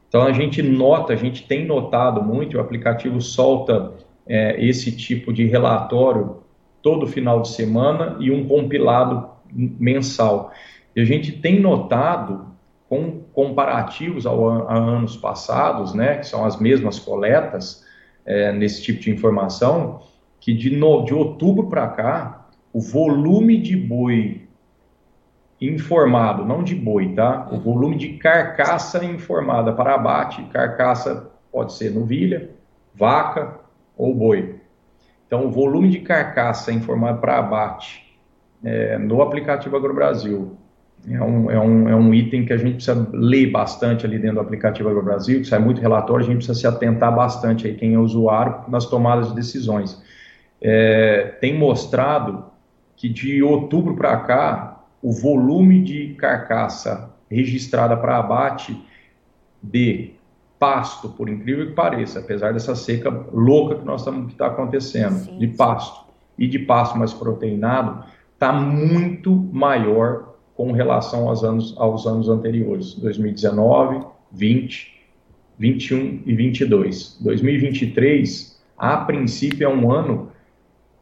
Então 0.09 0.23
a 0.23 0.33
gente 0.33 0.63
nota, 0.63 1.13
a 1.13 1.17
gente 1.17 1.47
tem 1.47 1.67
notado 1.67 2.23
muito, 2.23 2.57
o 2.57 2.61
aplicativo 2.61 3.21
solta 3.21 3.93
é, 4.27 4.63
esse 4.65 4.93
tipo 4.97 5.33
de 5.33 5.47
relatório 5.47 6.39
todo 6.83 7.07
final 7.07 7.41
de 7.41 7.49
semana 7.49 8.17
e 8.19 8.31
um 8.31 8.47
compilado 8.47 9.31
mensal. 9.53 10.53
E 10.95 11.01
a 11.01 11.05
gente 11.05 11.33
tem 11.33 11.61
notado 11.61 12.52
com 12.93 13.23
comparativos 13.33 14.27
ao, 14.27 14.69
a 14.69 14.77
anos 14.77 15.17
passados, 15.17 15.95
né, 15.95 16.19
que 16.19 16.27
são 16.27 16.45
as 16.45 16.61
mesmas 16.61 16.99
coletas 16.99 17.83
é, 18.23 18.53
nesse 18.53 18.83
tipo 18.83 19.01
de 19.01 19.11
informação, 19.11 20.03
que 20.39 20.53
de, 20.53 20.77
no, 20.77 21.03
de 21.03 21.15
outubro 21.15 21.71
para 21.71 21.89
cá, 21.89 22.49
o 22.71 22.83
volume 22.83 23.57
de 23.57 23.75
boi 23.75 24.47
informado, 25.59 26.45
não 26.45 26.63
de 26.63 26.75
boi, 26.75 27.15
tá? 27.15 27.49
O 27.51 27.59
volume 27.59 27.97
de 27.97 28.19
carcaça 28.19 29.03
informada 29.03 29.73
para 29.73 29.95
abate, 29.95 30.43
carcaça 30.53 31.31
pode 31.51 31.73
ser 31.73 31.95
novilha, 31.95 32.51
vaca 32.95 33.59
ou 33.97 34.15
boi. 34.15 34.57
Então, 35.27 35.47
o 35.47 35.51
volume 35.51 35.89
de 35.89 36.01
carcaça 36.01 36.71
informado 36.71 37.23
para 37.23 37.39
abate 37.39 38.19
é, 38.63 38.99
no 38.99 39.23
aplicativo 39.23 39.79
AgroBrasil 39.79 40.59
é 41.09 41.23
um, 41.23 41.51
é, 41.51 41.59
um, 41.59 41.89
é 41.89 41.97
um 41.97 42.15
item 42.15 42.45
que 42.45 42.53
a 42.53 42.57
gente 42.57 42.75
precisa 42.75 43.09
ler 43.13 43.51
bastante 43.51 44.07
ali 44.07 44.19
dentro 44.19 44.37
do 44.37 44.41
aplicativo 44.41 44.89
AgroBrasil, 44.89 45.41
que 45.41 45.47
sai 45.47 45.59
muito 45.59 45.81
relatório, 45.81 46.25
a 46.25 46.27
gente 46.27 46.37
precisa 46.37 46.59
se 46.59 46.67
atentar 46.67 47.15
bastante 47.15 47.67
aí, 47.67 47.75
quem 47.75 47.95
é 47.95 47.99
usuário, 47.99 48.63
nas 48.69 48.87
tomadas 48.87 49.29
de 49.29 49.35
decisões. 49.35 50.01
É, 50.61 51.37
tem 51.41 51.59
mostrado 51.59 52.45
que 52.95 53.09
de 53.09 53.43
outubro 53.43 53.97
para 53.97 54.17
cá, 54.19 54.85
o 55.03 55.13
volume 55.13 55.83
de 55.83 56.15
carcaça 56.15 57.11
registrada 57.29 57.97
para 57.97 58.19
abate 58.19 58.81
de 59.61 60.13
pasto, 60.59 61.09
por 61.09 61.29
incrível 61.29 61.67
que 61.67 61.73
pareça, 61.73 62.21
apesar 62.21 62.53
dessa 62.53 62.77
seca 62.77 63.11
louca 63.33 63.75
que 63.75 63.85
nós 63.85 64.03
estamos 64.03 64.27
que 64.27 64.33
está 64.33 64.47
acontecendo, 64.47 65.25
sim, 65.25 65.39
de 65.39 65.49
pasto 65.49 66.07
e 66.39 66.47
de 66.47 66.61
pasto 66.61 66.97
mais 66.97 67.13
proteinado, 67.13 68.05
está 68.35 68.53
muito 68.53 69.35
maior 69.53 70.32
com 70.55 70.73
relação 70.73 71.29
aos 71.29 71.43
anos, 71.43 71.75
aos 71.79 72.07
anos 72.07 72.29
anteriores, 72.29 72.95
2019, 72.95 74.05
20, 74.31 74.93
21 75.59 76.23
e 76.27 76.35
22. 76.35 77.19
2023, 77.21 78.63
a 78.77 78.97
princípio, 78.99 79.65
é 79.65 79.69
um 79.69 79.91
ano 79.91 80.31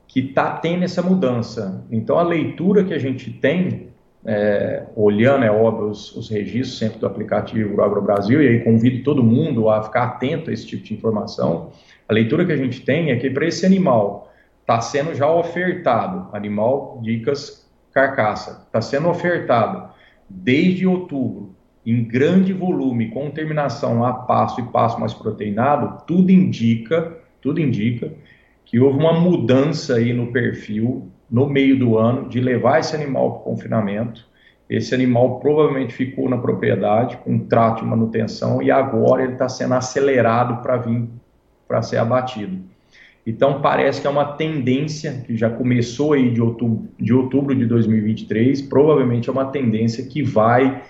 que 0.06 0.20
está 0.20 0.52
tendo 0.56 0.84
essa 0.84 1.02
mudança. 1.02 1.84
Então, 1.90 2.18
a 2.18 2.22
leitura 2.22 2.84
que 2.84 2.92
a 2.92 2.98
gente 2.98 3.30
tem, 3.30 3.88
é, 4.24 4.84
olhando, 4.96 5.44
é 5.44 5.50
óbvio, 5.50 5.88
os, 5.88 6.14
os, 6.16 6.28
registros 6.28 6.78
sempre 6.78 6.98
do 6.98 7.06
aplicativo 7.06 7.80
Agro 7.80 8.02
Brasil, 8.02 8.42
e 8.42 8.48
aí 8.48 8.60
convido 8.60 9.02
todo 9.04 9.22
mundo 9.22 9.70
a 9.70 9.82
ficar 9.82 10.02
atento 10.04 10.50
a 10.50 10.52
esse 10.52 10.66
tipo 10.66 10.82
de 10.82 10.94
informação, 10.94 11.70
a 12.08 12.12
leitura 12.12 12.44
que 12.44 12.52
a 12.52 12.56
gente 12.56 12.80
tem 12.80 13.10
é 13.10 13.16
que 13.16 13.30
para 13.30 13.46
esse 13.46 13.64
animal 13.64 14.32
está 14.60 14.80
sendo 14.80 15.14
já 15.14 15.30
ofertado, 15.30 16.28
animal 16.32 16.98
dicas 17.02 17.59
carcaça 17.92 18.64
está 18.66 18.80
sendo 18.80 19.08
ofertado 19.08 19.90
desde 20.28 20.86
outubro 20.86 21.54
em 21.84 22.04
grande 22.04 22.52
volume, 22.52 23.10
com 23.10 23.30
terminação 23.30 24.04
a 24.04 24.12
passo 24.12 24.60
e 24.60 24.64
passo 24.64 25.00
mais 25.00 25.14
proteinado, 25.14 26.04
tudo 26.06 26.30
indica, 26.30 27.18
tudo 27.40 27.60
indica 27.60 28.12
que 28.64 28.78
houve 28.78 28.98
uma 28.98 29.12
mudança 29.12 29.94
aí 29.94 30.12
no 30.12 30.30
perfil 30.30 31.10
no 31.30 31.48
meio 31.48 31.78
do 31.78 31.96
ano 31.96 32.28
de 32.28 32.40
levar 32.40 32.80
esse 32.80 32.94
animal 32.94 33.32
para 33.32 33.40
o 33.40 33.44
confinamento. 33.44 34.28
Esse 34.68 34.94
animal 34.94 35.40
provavelmente 35.40 35.92
ficou 35.92 36.28
na 36.28 36.38
propriedade 36.38 37.16
com 37.18 37.38
trato 37.38 37.82
de 37.82 37.88
manutenção 37.88 38.62
e 38.62 38.70
agora 38.70 39.24
ele 39.24 39.32
está 39.32 39.48
sendo 39.48 39.74
acelerado 39.74 40.62
para 40.62 40.76
vir 40.76 41.08
para 41.66 41.82
ser 41.82 41.96
abatido. 41.96 42.60
Então, 43.26 43.60
parece 43.60 44.00
que 44.00 44.06
é 44.06 44.10
uma 44.10 44.24
tendência 44.24 45.22
que 45.26 45.36
já 45.36 45.50
começou 45.50 46.14
aí 46.14 46.30
de 46.30 46.40
outubro, 46.40 46.88
de 46.98 47.12
outubro 47.12 47.54
de 47.54 47.66
2023, 47.66 48.62
provavelmente 48.62 49.28
é 49.28 49.32
uma 49.32 49.44
tendência 49.46 50.04
que 50.04 50.22
vai 50.22 50.82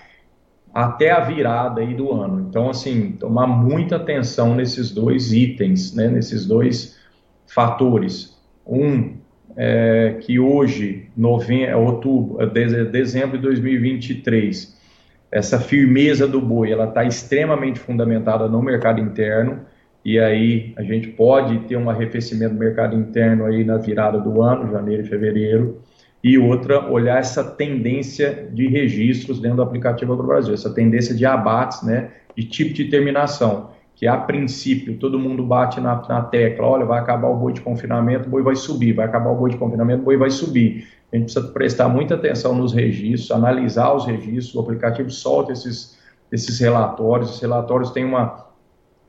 até 0.73 1.11
a 1.11 1.19
virada 1.19 1.81
aí 1.81 1.93
do 1.93 2.11
ano. 2.13 2.47
Então, 2.49 2.69
assim, 2.69 3.11
tomar 3.19 3.45
muita 3.47 3.97
atenção 3.97 4.55
nesses 4.55 4.91
dois 4.91 5.33
itens, 5.33 5.93
né, 5.93 6.07
nesses 6.07 6.45
dois 6.45 6.97
fatores. 7.45 8.39
Um, 8.65 9.15
é, 9.57 10.17
que 10.21 10.39
hoje, 10.39 11.09
novembro, 11.15 11.79
outubro, 11.79 12.49
dezembro 12.49 13.37
de 13.37 13.43
2023, 13.43 14.79
essa 15.31 15.59
firmeza 15.59 16.27
do 16.27 16.41
boi, 16.41 16.71
ela 16.71 16.85
está 16.85 17.03
extremamente 17.03 17.79
fundamentada 17.79 18.47
no 18.47 18.61
mercado 18.61 19.01
interno, 19.01 19.59
e 20.03 20.19
aí 20.19 20.73
a 20.77 20.83
gente 20.83 21.09
pode 21.09 21.59
ter 21.67 21.77
um 21.77 21.89
arrefecimento 21.89 22.53
do 22.53 22.59
mercado 22.59 22.95
interno 22.95 23.45
aí 23.45 23.63
na 23.63 23.77
virada 23.77 24.19
do 24.19 24.41
ano, 24.41 24.71
janeiro 24.71 25.03
e 25.03 25.05
fevereiro, 25.05 25.79
e 26.23 26.37
outra, 26.37 26.87
olhar 26.89 27.19
essa 27.19 27.43
tendência 27.43 28.47
de 28.53 28.67
registros 28.67 29.39
dentro 29.39 29.57
do 29.57 29.63
aplicativo 29.63 30.15
do 30.15 30.23
Brasil, 30.23 30.53
essa 30.53 30.71
tendência 30.71 31.15
de 31.15 31.25
abates, 31.25 31.81
né, 31.81 32.11
de 32.35 32.43
tipo 32.43 32.73
de 32.73 32.85
terminação, 32.85 33.71
que 33.95 34.07
a 34.07 34.17
princípio 34.17 34.97
todo 34.97 35.19
mundo 35.19 35.43
bate 35.43 35.79
na, 35.79 36.01
na 36.07 36.21
tecla, 36.21 36.67
olha, 36.67 36.85
vai 36.85 36.99
acabar 36.99 37.27
o 37.27 37.35
boi 37.35 37.53
de 37.53 37.61
confinamento, 37.61 38.27
o 38.27 38.31
boi 38.31 38.43
vai 38.43 38.55
subir, 38.55 38.93
vai 38.93 39.05
acabar 39.05 39.31
o 39.31 39.35
boi 39.35 39.51
de 39.51 39.57
confinamento, 39.57 40.01
o 40.01 40.05
boi 40.05 40.17
vai 40.17 40.29
subir. 40.29 40.87
A 41.11 41.17
gente 41.17 41.25
precisa 41.25 41.53
prestar 41.53 41.89
muita 41.89 42.15
atenção 42.15 42.55
nos 42.55 42.73
registros, 42.73 43.31
analisar 43.31 43.93
os 43.93 44.05
registros, 44.05 44.55
o 44.55 44.59
aplicativo 44.59 45.09
solta 45.11 45.51
esses, 45.51 45.99
esses 46.31 46.59
relatórios, 46.59 47.35
os 47.35 47.41
relatórios 47.41 47.91
têm 47.91 48.05
uma 48.05 48.50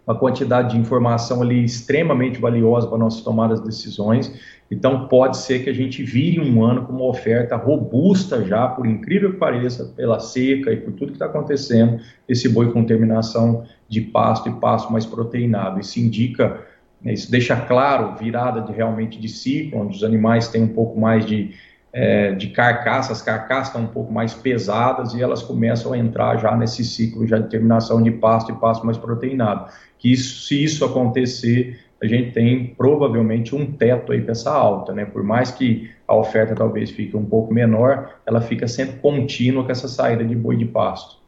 uma 0.06 0.16
quantidade 0.16 0.72
de 0.72 0.78
informação 0.78 1.42
ali 1.42 1.64
extremamente 1.64 2.40
valiosa 2.40 2.88
para 2.88 2.98
nossas 2.98 3.22
tomadas 3.22 3.60
de 3.60 3.66
decisões. 3.66 4.32
Então, 4.70 5.06
pode 5.06 5.36
ser 5.36 5.62
que 5.62 5.70
a 5.70 5.72
gente 5.72 6.02
vire 6.02 6.40
um 6.40 6.64
ano 6.64 6.84
com 6.86 6.92
uma 6.92 7.04
oferta 7.04 7.56
robusta 7.56 8.44
já, 8.44 8.66
por 8.66 8.86
incrível 8.86 9.32
que 9.32 9.38
pareça, 9.38 9.92
pela 9.94 10.18
seca 10.18 10.72
e 10.72 10.76
por 10.76 10.92
tudo 10.92 11.08
que 11.08 11.16
está 11.16 11.26
acontecendo, 11.26 12.00
esse 12.28 12.48
boi 12.48 12.72
com 12.72 12.84
terminação 12.84 13.64
de 13.88 14.00
pasto 14.00 14.48
e 14.48 14.52
pasto 14.52 14.92
mais 14.92 15.06
proteinado. 15.06 15.78
Isso 15.78 16.00
indica, 16.00 16.60
isso 17.04 17.30
deixa 17.30 17.54
claro 17.54 18.16
virada 18.16 18.60
de 18.62 18.72
realmente 18.72 19.20
de 19.20 19.28
ciclo, 19.28 19.80
onde 19.80 19.96
os 19.96 20.02
animais 20.02 20.48
têm 20.48 20.62
um 20.62 20.68
pouco 20.68 20.98
mais 20.98 21.26
de 21.26 21.54
é, 21.92 22.32
de 22.32 22.48
carcaça, 22.48 23.12
as 23.12 23.20
carcaças 23.20 23.68
estão 23.68 23.82
um 23.82 23.88
pouco 23.88 24.12
mais 24.12 24.32
pesadas 24.32 25.12
e 25.12 25.22
elas 25.22 25.42
começam 25.42 25.92
a 25.92 25.98
entrar 25.98 26.38
já 26.38 26.56
nesse 26.56 26.84
ciclo 26.84 27.26
já 27.26 27.38
de 27.38 27.48
terminação 27.48 28.02
de 28.02 28.10
pasto 28.10 28.50
e 28.50 28.54
pasto 28.54 28.86
mais 28.86 28.96
proteinado. 28.96 29.70
Que 29.98 30.12
isso, 30.12 30.46
se 30.46 30.64
isso 30.64 30.84
acontecer, 30.84 31.78
a 32.02 32.06
gente 32.06 32.32
tem 32.32 32.74
provavelmente 32.76 33.54
um 33.54 33.70
teto 33.70 34.12
aí 34.12 34.20
para 34.20 34.32
essa 34.32 34.50
alta, 34.50 34.92
né? 34.92 35.04
Por 35.04 35.22
mais 35.22 35.52
que 35.52 35.90
a 36.08 36.16
oferta 36.16 36.54
talvez 36.54 36.90
fique 36.90 37.16
um 37.16 37.24
pouco 37.24 37.54
menor, 37.54 38.16
ela 38.26 38.40
fica 38.40 38.66
sempre 38.66 38.96
contínua 38.96 39.62
com 39.62 39.70
essa 39.70 39.86
saída 39.86 40.24
de 40.24 40.34
boi 40.34 40.56
de 40.56 40.64
pasto. 40.64 41.21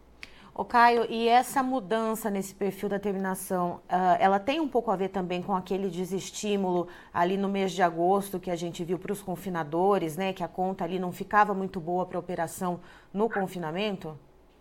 O 0.57 0.65
Caio, 0.65 1.05
e 1.11 1.27
essa 1.27 1.65
mudança 1.65 2.31
nesse 2.31 2.55
perfil 2.55 2.89
da 2.89 2.97
terminação, 2.97 3.81
uh, 3.91 4.17
ela 4.21 4.39
tem 4.39 4.61
um 4.61 4.69
pouco 4.69 4.89
a 4.93 4.95
ver 4.95 5.09
também 5.09 5.43
com 5.43 5.53
aquele 5.53 5.89
desestímulo 5.89 6.87
ali 7.13 7.37
no 7.37 7.49
mês 7.49 7.73
de 7.73 7.83
agosto 7.83 8.39
que 8.39 8.53
a 8.53 8.55
gente 8.55 8.85
viu 8.85 8.97
para 8.97 9.13
os 9.13 9.21
confinadores, 9.21 10.17
né? 10.17 10.33
Que 10.33 10.45
a 10.45 10.49
conta 10.49 10.85
ali 10.85 10.97
não 10.97 11.11
ficava 11.11 11.53
muito 11.53 11.81
boa 11.81 12.07
para 12.07 12.19
a 12.19 12.21
operação 12.21 12.79
no 13.13 13.29
confinamento? 13.29 14.17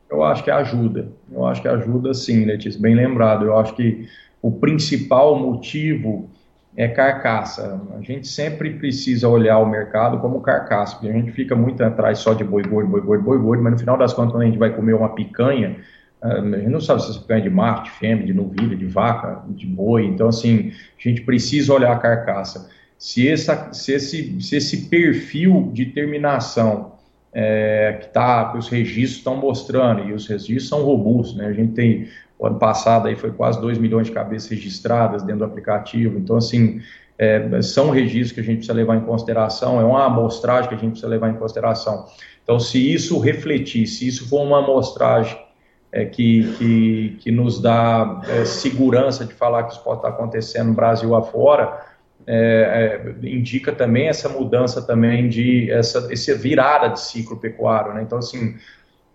Eu 0.09 0.23
acho 0.23 0.43
que 0.43 0.50
ajuda. 0.50 1.12
Eu 1.31 1.45
acho 1.45 1.62
que 1.62 1.67
ajuda 1.67 2.12
sim, 2.15 2.43
Letícia, 2.43 2.81
bem 2.81 2.95
lembrado. 2.95 3.45
Eu 3.45 3.55
acho 3.59 3.75
que 3.75 4.09
o 4.41 4.51
principal 4.51 5.38
motivo 5.38 6.27
é 6.75 6.88
carcaça. 6.88 7.82
A 7.98 8.01
gente 8.01 8.27
sempre 8.27 8.72
precisa 8.72 9.27
olhar 9.27 9.60
o 9.60 9.65
mercado 9.65 10.20
como 10.20 10.42
carcaça, 10.42 10.96
porque 10.96 11.10
a 11.10 11.13
gente 11.13 11.32
fica 11.32 11.56
muito 11.56 11.84
atrás 11.84 12.20
só 12.20 12.34
de 12.34 12.44
boi 12.44 12.63
gordo, 12.63 12.89
boi 12.89 13.01
gordo, 13.01 13.24
boi 13.24 13.38
gordo, 13.38 13.63
mas 13.63 13.74
no 13.74 13.80
final 13.80 13.98
das 13.98 14.13
contas, 14.13 14.32
quando 14.32 14.44
a 14.44 14.46
gente 14.46 14.58
vai 14.58 14.75
comer 14.75 14.94
uma 14.94 15.13
picanha, 15.13 15.77
ah, 16.22 16.39
a 16.39 16.58
gente 16.58 16.70
não 16.70 16.82
sabe 16.82 17.03
se 17.03 17.12
essa 17.12 17.20
picanha 17.20 17.42
é 17.42 17.44
de 17.44 17.50
macho, 17.50 17.84
de 17.84 17.92
fêmea, 17.92 18.25
de 18.25 18.34
novilha, 18.34 18.75
de 18.75 18.86
vaca, 18.86 19.44
de 19.50 19.68
boi. 19.68 20.06
Então, 20.06 20.27
assim, 20.30 20.72
a 20.98 21.10
gente 21.10 21.22
precisa 21.22 21.74
olhar 21.74 21.92
a 21.92 22.00
carcaça. 22.00 22.70
Se, 22.98 23.27
essa, 23.27 23.72
se, 23.74 23.94
esse, 23.94 24.42
se 24.42 24.56
esse 24.56 24.89
perfil 24.89 25.70
de 25.74 25.88
terminação 25.88 26.94
é, 27.34 27.98
que, 28.02 28.10
tá, 28.10 28.52
que 28.52 28.58
os 28.58 28.70
registros 28.70 29.18
estão 29.18 29.36
mostrando, 29.36 30.08
e 30.08 30.13
os 30.13 30.28
registros 30.28 30.68
são 30.68 30.84
robustos, 30.84 31.36
né? 31.36 31.48
A 31.48 31.54
gente 31.54 31.74
tem 31.74 32.08
o 32.38 32.48
ano 32.48 32.60
passado 32.60 33.08
aí 33.08 33.16
foi 33.16 33.32
quase 33.32 33.62
2 33.62 33.78
milhões 33.78 34.08
de 34.08 34.13
cabeças 34.13 34.50
registradas 34.50 35.24
dentro 35.24 35.40
do 35.40 35.46
aplicativo. 35.46 36.18
Então, 36.18 36.36
assim, 36.36 36.82
é, 37.18 37.62
são 37.62 37.90
registros 37.90 38.34
que 38.34 38.42
a 38.42 38.44
gente 38.44 38.58
precisa 38.58 38.74
levar 38.74 38.98
em 38.98 39.02
consideração, 39.02 39.80
é 39.80 39.84
uma 39.86 40.06
amostragem 40.06 40.68
que 40.68 40.75
a 40.75 40.78
gente 40.78 40.92
precisa 40.92 41.08
levar 41.08 41.30
em 41.30 41.36
consideração. 41.36 42.06
Então, 42.44 42.60
se 42.60 42.94
isso 42.94 43.18
refletir, 43.20 43.88
se 43.88 44.08
isso 44.08 44.28
for 44.28 44.42
uma 44.42 44.60
amostragem 44.60 45.38
é, 45.92 46.06
que, 46.06 46.54
que, 46.58 47.18
que, 47.22 47.32
nos 47.32 47.62
dá 47.62 48.22
é, 48.28 48.44
segurança 48.44 49.24
de 49.25 49.34
falar 49.34 49.63
que 49.63 49.74
isso 49.74 49.84
pode 49.84 50.00
estar 50.00 50.10
acontecendo 50.10 50.68
no 50.68 50.74
Brasil 50.74 51.16
afora, 51.16 51.80
é, 52.25 53.01
é, 53.24 53.27
indica 53.27 53.72
também 53.72 54.08
essa 54.08 54.30
mudança 54.30 54.82
também 54.82 55.27
de 55.27 55.70
essa, 55.72 56.08
essa 56.12 56.36
virada 56.36 56.89
de 56.89 57.00
ciclo 57.00 57.38
pecuário, 57.38 57.94
né? 57.94 58.01
Então, 58.01 58.18
assim, 58.18 58.56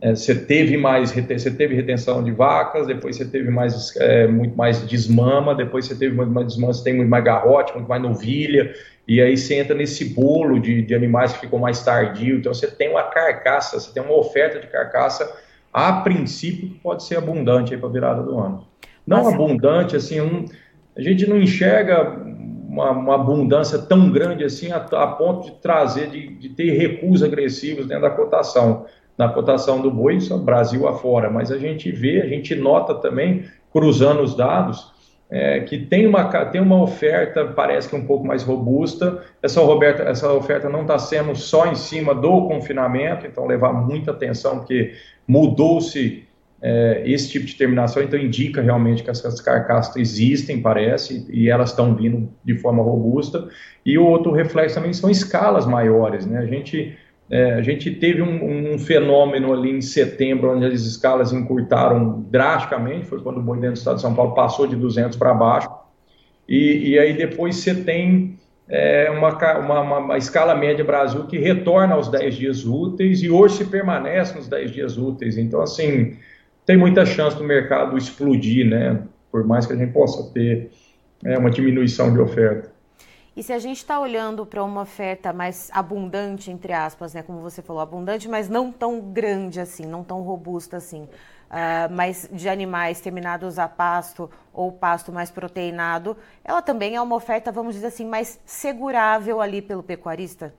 é, 0.01 0.15
você 0.15 0.35
teve 0.35 0.77
mais 0.77 1.11
você 1.11 1.51
teve 1.51 1.75
retenção 1.75 2.23
de 2.23 2.31
vacas, 2.31 2.87
depois 2.87 3.17
você 3.17 3.25
teve 3.25 3.51
mais 3.51 3.97
é, 3.97 4.27
muito 4.27 4.57
mais 4.57 4.87
desmama, 4.87 5.55
depois 5.55 5.87
você 5.87 5.95
teve 5.95 6.15
muito 6.15 6.31
mais 6.31 6.47
desmama, 6.47 6.73
você 6.73 6.85
tem 6.85 6.95
muito 6.95 7.09
mais 7.09 7.25
garrote, 7.25 7.75
muito 7.75 7.89
mais 7.89 8.03
novilha, 8.03 8.73
e 9.07 9.21
aí 9.21 9.37
você 9.37 9.55
entra 9.55 9.75
nesse 9.75 10.15
bolo 10.15 10.59
de, 10.59 10.83
de 10.83 10.95
animais 10.95 11.33
que 11.33 11.41
ficou 11.41 11.59
mais 11.59 11.83
tardio. 11.83 12.39
Então 12.39 12.53
você 12.53 12.67
tem 12.67 12.91
uma 12.91 13.05
carcaça, 13.05 13.81
você 13.81 13.93
tem 13.93 14.03
uma 14.03 14.17
oferta 14.17 14.61
de 14.61 14.67
carcaça 14.67 15.29
a 15.73 15.93
princípio 15.93 16.71
pode 16.83 17.05
ser 17.05 17.19
abundante 17.19 17.77
para 17.77 17.89
a 17.89 17.93
virada 17.93 18.23
do 18.23 18.39
ano. 18.39 18.67
Não 19.07 19.25
Mas, 19.25 19.35
abundante 19.35 19.97
assim, 19.97 20.21
um, 20.21 20.47
a 20.97 21.01
gente 21.01 21.29
não 21.29 21.39
enxerga 21.41 22.17
uma, 22.69 22.91
uma, 22.91 23.15
abundância 23.15 23.79
tão 23.79 24.11
grande 24.11 24.45
assim 24.45 24.71
a, 24.71 24.77
a 24.77 25.07
ponto 25.07 25.47
de 25.47 25.53
trazer, 25.61 26.11
de, 26.11 26.29
de 26.37 26.51
ter 26.51 26.77
recuos 26.77 27.23
agressivos 27.23 27.87
dentro 27.87 28.03
da 28.03 28.11
cotação 28.11 28.85
na 29.19 29.29
cotação 29.29 29.81
do 29.83 29.91
boi, 29.91 30.15
isso 30.15 30.33
é 30.33 30.39
Brasil 30.39 30.87
afora, 30.87 31.29
mas 31.29 31.51
a 31.51 31.59
gente 31.59 31.91
vê, 31.91 32.23
a 32.23 32.27
gente 32.29 32.55
nota 32.55 32.95
também, 32.95 33.47
cruzando 33.73 34.23
os 34.23 34.37
dados, 34.37 34.93
é, 35.29 35.61
que 35.61 35.77
tem 35.77 36.07
uma, 36.07 36.25
tem 36.47 36.61
uma 36.61 36.81
oferta, 36.81 37.45
parece 37.45 37.89
que 37.89 37.97
um 37.97 38.07
pouco 38.07 38.25
mais 38.25 38.45
robusta. 38.45 39.23
Essa, 39.43 39.61
Roberta, 39.61 40.05
essa 40.05 40.33
oferta 40.33 40.69
não 40.69 40.83
está 40.83 40.99
sendo 40.99 41.35
só 41.35 41.67
em 41.67 41.75
cima 41.75 42.15
do 42.15 42.47
confinamento, 42.47 43.27
então 43.27 43.45
levar 43.45 43.73
muita 43.73 44.13
atenção, 44.13 44.59
porque 44.59 44.95
mudou-se 45.27 46.28
é, 46.61 47.03
esse 47.07 47.31
tipo 47.31 47.47
de 47.47 47.55
terminação, 47.55 48.03
então 48.03 48.19
indica 48.19 48.61
realmente 48.61 49.03
que 49.03 49.11
essas 49.11 49.41
carcaças 49.41 49.97
existem, 49.97 50.61
parece, 50.61 51.27
e 51.31 51.49
elas 51.49 51.71
estão 51.71 51.95
vindo 51.95 52.29
de 52.45 52.57
forma 52.57 52.83
robusta. 52.83 53.49
E 53.87 53.97
o 53.97 54.05
outro 54.05 54.33
reflexo 54.33 54.75
também 54.75 54.93
são 54.93 55.09
escalas 55.09 55.67
maiores, 55.67 56.27
né? 56.27 56.39
A 56.39 56.47
gente 56.47 56.97
é, 57.31 57.53
a 57.55 57.63
gente 57.63 57.91
teve 57.91 58.23
um, 58.23 58.73
um, 58.73 58.79
fenômeno 58.79 59.53
ali 59.53 59.71
em 59.71 59.83
setembro, 59.83 60.51
onde 60.51 60.65
as 60.65 60.81
escalas 60.81 61.31
encurtaram 61.31 62.23
drasticamente, 62.31 63.07
foi 63.07 63.21
quando 63.21 63.39
o 63.39 63.43
boi 63.43 63.59
dentro 63.59 63.75
do 63.75 63.79
estado 63.79 63.97
de 63.97 64.03
São 64.03 64.15
Paulo 64.15 64.35
passou 64.35 64.67
de 64.67 64.75
200 64.75 65.19
para 65.19 65.35
baixo, 65.35 65.69
e, 66.49 66.93
e, 66.93 66.99
aí 66.99 67.13
depois 67.13 67.57
você 67.57 67.75
tem 67.75 68.39
é, 68.67 69.11
uma, 69.11 69.37
uma, 69.59 69.99
uma, 69.99 70.17
escala 70.17 70.55
média 70.55 70.83
Brasil 70.83 71.27
que 71.27 71.37
retorna 71.37 71.95
aos 71.95 72.09
10 72.09 72.35
dias 72.35 72.65
úteis, 72.65 73.23
e 73.23 73.29
hoje 73.29 73.57
se 73.57 73.65
permanece 73.67 74.35
nos 74.35 74.49
10 74.49 74.71
dias 74.71 74.97
úteis, 74.97 75.37
então 75.37 75.61
assim, 75.61 76.17
tem 76.69 76.77
muita 76.77 77.07
chance 77.07 77.35
do 77.35 77.43
mercado 77.43 77.97
explodir, 77.97 78.69
né, 78.69 79.03
por 79.33 79.43
mais 79.43 79.65
que 79.65 79.73
a 79.73 79.77
gente 79.77 79.91
possa 79.91 80.31
ter 80.35 80.71
é, 81.25 81.39
uma 81.39 81.51
diminuição 81.51 82.13
de 82.13 82.21
oferta. 82.21 82.71
E 83.35 83.43
se 83.43 83.55
a 83.55 83.59
gente 83.59 83.79
está 83.79 83.99
olhando 83.99 84.45
para 84.45 84.63
uma 84.63 84.83
oferta 84.83 85.33
mais 85.33 85.71
abundante, 85.73 86.51
entre 86.51 86.75
aspas, 86.75 87.15
né, 87.15 87.23
como 87.23 87.41
você 87.41 87.63
falou, 87.63 87.81
abundante, 87.81 88.29
mas 88.29 88.51
não 88.51 88.71
tão 88.71 89.01
grande 89.01 89.59
assim, 89.59 89.87
não 89.87 90.05
tão 90.05 90.21
robusta 90.21 90.77
assim, 90.77 91.05
uh, 91.05 91.91
mas 91.91 92.29
de 92.31 92.51
animais 92.51 93.01
terminados 93.01 93.59
a 93.59 93.67
pasto 93.67 94.31
ou 94.53 94.71
pasto 94.71 95.11
mais 95.11 95.31
proteinado, 95.31 96.19
ela 96.45 96.61
também 96.61 96.97
é 96.97 97.01
uma 97.01 97.17
oferta, 97.17 97.51
vamos 97.51 97.77
dizer 97.77 97.87
assim, 97.87 98.05
mais 98.05 98.39
segurável 98.45 99.41
ali 99.41 99.63
pelo 99.63 99.83
pecuarista? 99.83 100.53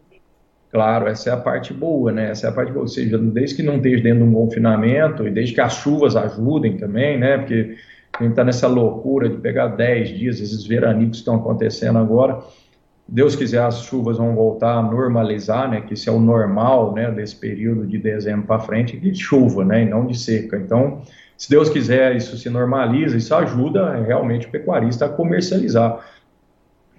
Claro, 0.72 1.08
essa 1.08 1.32
é 1.32 1.34
a 1.34 1.38
parte 1.38 1.74
boa, 1.74 2.12
né? 2.12 2.30
Essa 2.30 2.48
é 2.48 2.50
a 2.50 2.54
parte 2.54 2.72
boa. 2.72 2.84
Ou 2.84 2.88
seja, 2.88 3.18
desde 3.18 3.56
que 3.56 3.64
não 3.64 3.78
esteja 3.78 4.04
dentro 4.04 4.20
de 4.20 4.30
um 4.30 4.34
confinamento 4.34 5.28
e 5.28 5.32
desde 5.32 5.54
que 5.56 5.62
as 5.62 5.74
chuvas 5.74 6.16
ajudem 6.16 6.78
também, 6.78 7.18
né? 7.18 7.40
Porque 7.40 7.76
a 8.20 8.24
gente 8.24 8.32
está 8.32 8.44
nessa 8.44 8.68
loucura 8.68 9.28
de 9.28 9.38
pegar 9.38 9.68
10 9.68 10.10
dias, 10.10 10.40
esses 10.40 10.66
veranicos 10.66 11.18
que 11.18 11.22
estão 11.22 11.36
acontecendo 11.36 11.98
agora. 11.98 12.40
Deus 13.08 13.36
quiser, 13.36 13.64
as 13.64 13.82
chuvas 13.82 14.18
vão 14.18 14.36
voltar 14.36 14.74
a 14.74 14.84
normalizar, 14.84 15.68
né? 15.68 15.82
Que 15.82 15.96
isso 15.96 16.08
é 16.08 16.14
o 16.14 16.20
normal, 16.20 16.94
né? 16.94 17.10
Desse 17.10 17.36
período 17.36 17.88
de 17.88 17.98
dezembro 17.98 18.46
para 18.46 18.60
frente, 18.60 18.96
de 18.96 19.16
chuva, 19.16 19.66
né? 19.66 19.82
E 19.82 19.86
não 19.86 20.06
de 20.06 20.20
seca. 20.20 20.58
Então, 20.58 21.02
se 21.36 21.50
Deus 21.50 21.70
quiser, 21.70 22.16
isso 22.16 22.38
se 22.38 22.50
normaliza, 22.50 23.18
isso 23.18 23.34
ajuda 23.34 23.96
realmente 23.96 24.46
o 24.46 24.52
pecuarista 24.52 25.06
a 25.06 25.10
comercializar. 25.10 26.00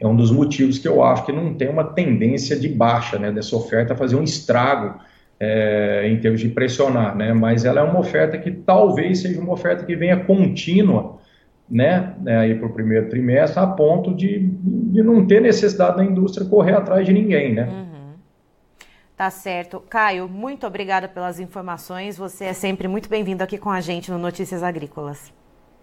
É 0.00 0.06
um 0.06 0.16
dos 0.16 0.30
motivos 0.30 0.78
que 0.78 0.88
eu 0.88 1.02
acho 1.02 1.26
que 1.26 1.32
não 1.32 1.54
tem 1.54 1.68
uma 1.68 1.84
tendência 1.84 2.58
de 2.58 2.68
baixa, 2.68 3.18
né? 3.18 3.30
Dessa 3.30 3.54
oferta 3.54 3.94
fazer 3.94 4.16
um 4.16 4.22
estrago 4.22 4.98
é, 5.38 6.08
em 6.08 6.18
termos 6.18 6.40
de 6.40 6.48
pressionar, 6.48 7.14
né? 7.14 7.32
Mas 7.34 7.64
ela 7.64 7.80
é 7.80 7.84
uma 7.84 8.00
oferta 8.00 8.38
que 8.38 8.50
talvez 8.50 9.20
seja 9.20 9.40
uma 9.40 9.52
oferta 9.52 9.84
que 9.84 9.94
venha 9.94 10.24
contínua 10.24 11.18
né, 11.70 12.14
né 12.20 12.52
para 12.54 12.66
o 12.66 12.72
primeiro 12.72 13.08
trimestre, 13.08 13.60
a 13.60 13.66
ponto 13.66 14.12
de, 14.14 14.40
de 14.40 15.02
não 15.02 15.26
ter 15.26 15.40
necessidade 15.40 15.98
da 15.98 16.04
indústria 16.04 16.46
correr 16.46 16.74
atrás 16.74 17.06
de 17.06 17.12
ninguém, 17.12 17.54
né? 17.54 17.68
Uhum. 17.68 18.14
Tá 19.16 19.30
certo. 19.30 19.80
Caio, 19.88 20.28
muito 20.28 20.66
obrigada 20.66 21.06
pelas 21.06 21.38
informações. 21.38 22.16
Você 22.16 22.46
é 22.46 22.52
sempre 22.52 22.88
muito 22.88 23.08
bem-vindo 23.08 23.44
aqui 23.44 23.58
com 23.58 23.70
a 23.70 23.80
gente 23.80 24.10
no 24.10 24.18
Notícias 24.18 24.62
Agrícolas. 24.62 25.32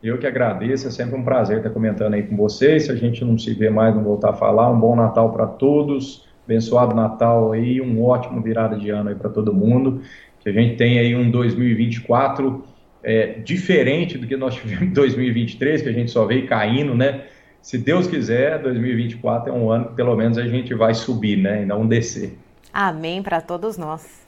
Eu 0.02 0.18
que 0.18 0.28
agradeço, 0.28 0.88
é 0.88 0.92
sempre 0.92 1.16
um 1.16 1.24
prazer 1.24 1.58
estar 1.58 1.72
comentando 1.72 2.14
aí 2.14 2.24
com 2.24 2.36
vocês. 2.36 2.86
Se 2.86 2.92
a 2.92 2.96
gente 2.96 3.26
não 3.26 3.38
se 3.38 3.54
vê 3.54 3.70
mais, 3.70 3.96
não 3.96 4.04
voltar 4.04 4.30
a 4.30 4.34
falar, 4.34 4.70
um 4.70 4.80
bom 4.80 4.96
Natal 4.96 5.32
para 5.34 5.48
todos, 5.48 6.28
abençoado 6.46 6.96
Natal 6.96 7.52
aí, 7.52 7.82
um 7.82 8.04
ótimo 8.04 8.42
virada 8.42 8.78
de 8.78 8.90
ano 8.90 9.10
aí 9.10 9.16
para 9.16 9.30
todo 9.30 9.54
mundo. 9.54 10.02
Que 10.40 10.50
a 10.50 10.52
gente 10.52 10.76
tenha 10.76 11.02
aí 11.02 11.16
um 11.16 11.32
2024 11.32 12.64
é, 13.04 13.40
diferente 13.40 14.18
do 14.18 14.28
que 14.28 14.38
nós 14.38 14.56
tivemos 14.56 14.84
em 14.84 14.94
2023, 14.94 15.82
que 15.82 15.90
a 15.90 15.94
gente 15.94 16.12
só 16.12 16.26
veio 16.26 16.48
caindo, 16.48 16.94
né? 16.94 17.24
Se 17.62 17.78
Deus 17.78 18.08
quiser, 18.08 18.62
2024 18.62 19.52
é 19.52 19.54
um 19.54 19.72
ano 19.72 19.88
que 19.90 19.96
pelo 19.96 20.16
menos 20.16 20.38
a 20.38 20.48
gente 20.48 20.74
vai 20.74 20.94
subir, 20.94 21.38
né? 21.38 21.64
E 21.64 21.66
não 21.66 21.88
descer. 21.88 22.38
Amém 22.72 23.24
para 23.24 23.42
todos 23.42 23.78
nós. 23.78 24.27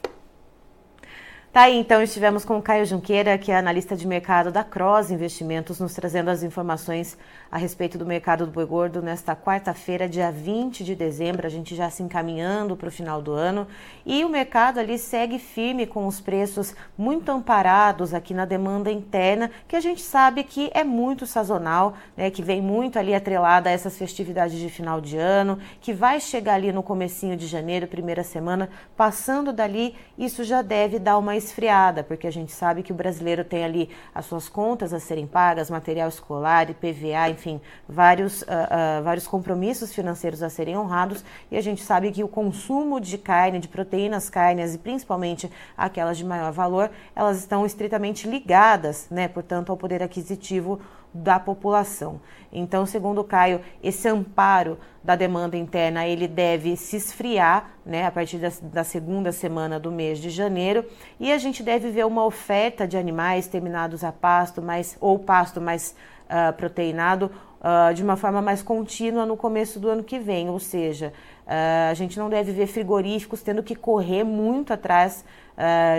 Tá 1.52 1.62
aí, 1.62 1.80
então 1.80 2.00
estivemos 2.00 2.44
com 2.44 2.58
o 2.58 2.62
Caio 2.62 2.86
Junqueira, 2.86 3.36
que 3.36 3.50
é 3.50 3.56
analista 3.56 3.96
de 3.96 4.06
mercado 4.06 4.52
da 4.52 4.62
Cross 4.62 5.10
Investimentos, 5.10 5.80
nos 5.80 5.92
trazendo 5.92 6.30
as 6.30 6.44
informações 6.44 7.18
a 7.50 7.58
respeito 7.58 7.98
do 7.98 8.06
mercado 8.06 8.46
do 8.46 8.52
boi 8.52 8.64
gordo 8.64 9.02
nesta 9.02 9.34
quarta-feira, 9.34 10.08
dia 10.08 10.30
20 10.30 10.84
de 10.84 10.94
dezembro, 10.94 11.44
a 11.44 11.50
gente 11.50 11.74
já 11.74 11.90
se 11.90 12.04
encaminhando 12.04 12.76
para 12.76 12.86
o 12.86 12.92
final 12.92 13.20
do 13.20 13.32
ano. 13.32 13.66
E 14.06 14.24
o 14.24 14.28
mercado 14.28 14.78
ali 14.78 14.96
segue 14.96 15.40
firme 15.40 15.88
com 15.88 16.06
os 16.06 16.20
preços 16.20 16.72
muito 16.96 17.28
amparados 17.32 18.14
aqui 18.14 18.32
na 18.32 18.44
demanda 18.44 18.92
interna, 18.92 19.50
que 19.66 19.74
a 19.74 19.80
gente 19.80 20.02
sabe 20.02 20.44
que 20.44 20.70
é 20.72 20.84
muito 20.84 21.26
sazonal, 21.26 21.94
né, 22.16 22.30
que 22.30 22.42
vem 22.42 22.62
muito 22.62 22.96
ali 22.96 23.12
atrelada 23.12 23.68
a 23.68 23.72
essas 23.72 23.98
festividades 23.98 24.56
de 24.56 24.70
final 24.70 25.00
de 25.00 25.16
ano, 25.16 25.58
que 25.80 25.92
vai 25.92 26.20
chegar 26.20 26.54
ali 26.54 26.70
no 26.70 26.84
comecinho 26.84 27.36
de 27.36 27.48
janeiro, 27.48 27.88
primeira 27.88 28.22
semana, 28.22 28.70
passando 28.96 29.52
dali, 29.52 29.96
isso 30.16 30.44
já 30.44 30.62
deve 30.62 31.00
dar 31.00 31.18
uma 31.18 31.39
esfriada, 31.40 32.04
porque 32.04 32.26
a 32.26 32.30
gente 32.30 32.52
sabe 32.52 32.82
que 32.82 32.92
o 32.92 32.94
brasileiro 32.94 33.44
tem 33.44 33.64
ali 33.64 33.90
as 34.14 34.26
suas 34.26 34.48
contas 34.48 34.92
a 34.92 35.00
serem 35.00 35.26
pagas, 35.26 35.70
material 35.70 36.08
escolar, 36.08 36.70
IPVA, 36.70 37.28
enfim, 37.30 37.60
vários, 37.88 38.42
uh, 38.42 38.44
uh, 38.44 39.02
vários 39.02 39.26
compromissos 39.26 39.92
financeiros 39.92 40.42
a 40.42 40.48
serem 40.48 40.76
honrados, 40.76 41.24
e 41.50 41.56
a 41.56 41.60
gente 41.60 41.82
sabe 41.82 42.12
que 42.12 42.22
o 42.22 42.28
consumo 42.28 43.00
de 43.00 43.18
carne, 43.18 43.58
de 43.58 43.68
proteínas 43.68 44.30
carnes 44.30 44.74
e 44.74 44.78
principalmente 44.78 45.50
aquelas 45.76 46.16
de 46.16 46.24
maior 46.24 46.52
valor, 46.52 46.90
elas 47.16 47.38
estão 47.38 47.66
estritamente 47.66 48.28
ligadas, 48.28 49.08
né, 49.10 49.26
portanto, 49.26 49.70
ao 49.70 49.76
poder 49.76 50.02
aquisitivo 50.02 50.80
da 51.12 51.38
população. 51.38 52.20
Então, 52.52 52.86
segundo 52.86 53.20
o 53.20 53.24
Caio, 53.24 53.60
esse 53.82 54.08
amparo 54.08 54.78
da 55.02 55.16
demanda 55.16 55.56
interna 55.56 56.06
ele 56.06 56.28
deve 56.28 56.76
se 56.76 56.96
esfriar 56.96 57.70
né, 57.84 58.06
a 58.06 58.10
partir 58.10 58.38
da, 58.38 58.50
da, 58.62 58.84
segunda 58.84 59.32
semana 59.32 59.80
do 59.80 59.90
mês 59.90 60.18
de 60.18 60.28
janeiro 60.28 60.84
e 61.18 61.32
a 61.32 61.38
gente 61.38 61.62
deve 61.62 61.90
ver 61.90 62.04
uma 62.04 62.24
oferta 62.24 62.86
de 62.86 62.98
animais 62.98 63.46
terminados 63.46 64.04
a 64.04 64.12
pasto 64.12 64.60
mais, 64.60 64.96
ou 65.00 65.18
pasto 65.18 65.60
mais 65.60 65.94
uh, 66.26 66.52
proteinado 66.52 67.30
uh, 67.60 67.94
de 67.94 68.02
uma 68.02 68.16
forma 68.16 68.42
mais 68.42 68.62
contínua 68.62 69.24
no 69.24 69.36
começo 69.36 69.80
do 69.80 69.88
ano 69.88 70.04
que 70.04 70.18
vem, 70.18 70.50
ou 70.50 70.58
seja, 70.58 71.14
uh, 71.46 71.90
a 71.90 71.94
gente 71.94 72.18
não 72.18 72.28
deve 72.28 72.52
ver 72.52 72.66
frigoríficos 72.66 73.42
tendo 73.42 73.62
que 73.62 73.74
correr 73.74 74.24
muito 74.24 74.72
atrás 74.72 75.24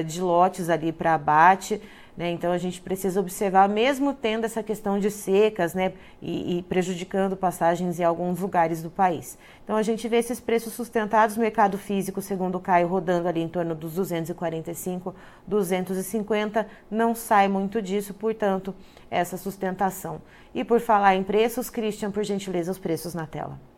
de 0.08 0.20
lotes 0.20 0.72
ali 0.72 0.92
para 0.92 1.14
abate. 1.14 1.80
Né? 2.22 2.30
Então 2.30 2.52
a 2.52 2.58
gente 2.60 2.80
precisa 2.80 3.20
observar, 3.20 3.68
mesmo 3.68 4.14
tendo 4.14 4.46
essa 4.46 4.62
questão 4.62 5.00
de 5.00 5.10
secas 5.10 5.74
né? 5.74 5.92
E, 6.22 6.60
e, 6.60 6.62
prejudicando 6.62 7.36
passagens 7.36 8.00
em 8.00 8.04
alguns 8.04 8.40
lugares 8.40 8.84
do 8.84 8.92
país. 8.92 9.40
Então 9.64 9.76
a 9.76 9.82
gente 9.82 10.08
vê 10.08 10.18
esses 10.18 10.40
preços 10.40 10.74
sustentados, 10.74 11.36
mercado 11.36 11.80
físico, 11.80 12.22
segundo 12.22 12.60
o 12.60 12.62
Caio, 12.62 12.88
rodando 12.88 13.28
ali 13.28 13.42
em 13.42 13.48
torno 13.48 13.74
dos 13.74 13.96
245, 13.96 15.16
250, 15.48 16.68
não 16.92 17.16
sai 17.16 17.48
muito 17.48 17.82
disso, 17.82 18.14
portanto, 18.14 18.76
essa 19.10 19.36
sustentação. 19.36 20.22
E 20.54 20.64
por 20.64 20.80
falar 20.80 21.16
em 21.16 21.24
preços, 21.24 21.72
Christian, 21.72 22.12
por 22.12 22.24
gentileza, 22.24 22.72
os 22.72 22.78
preços 22.78 23.16
na 23.16 23.26
tela. 23.26 23.71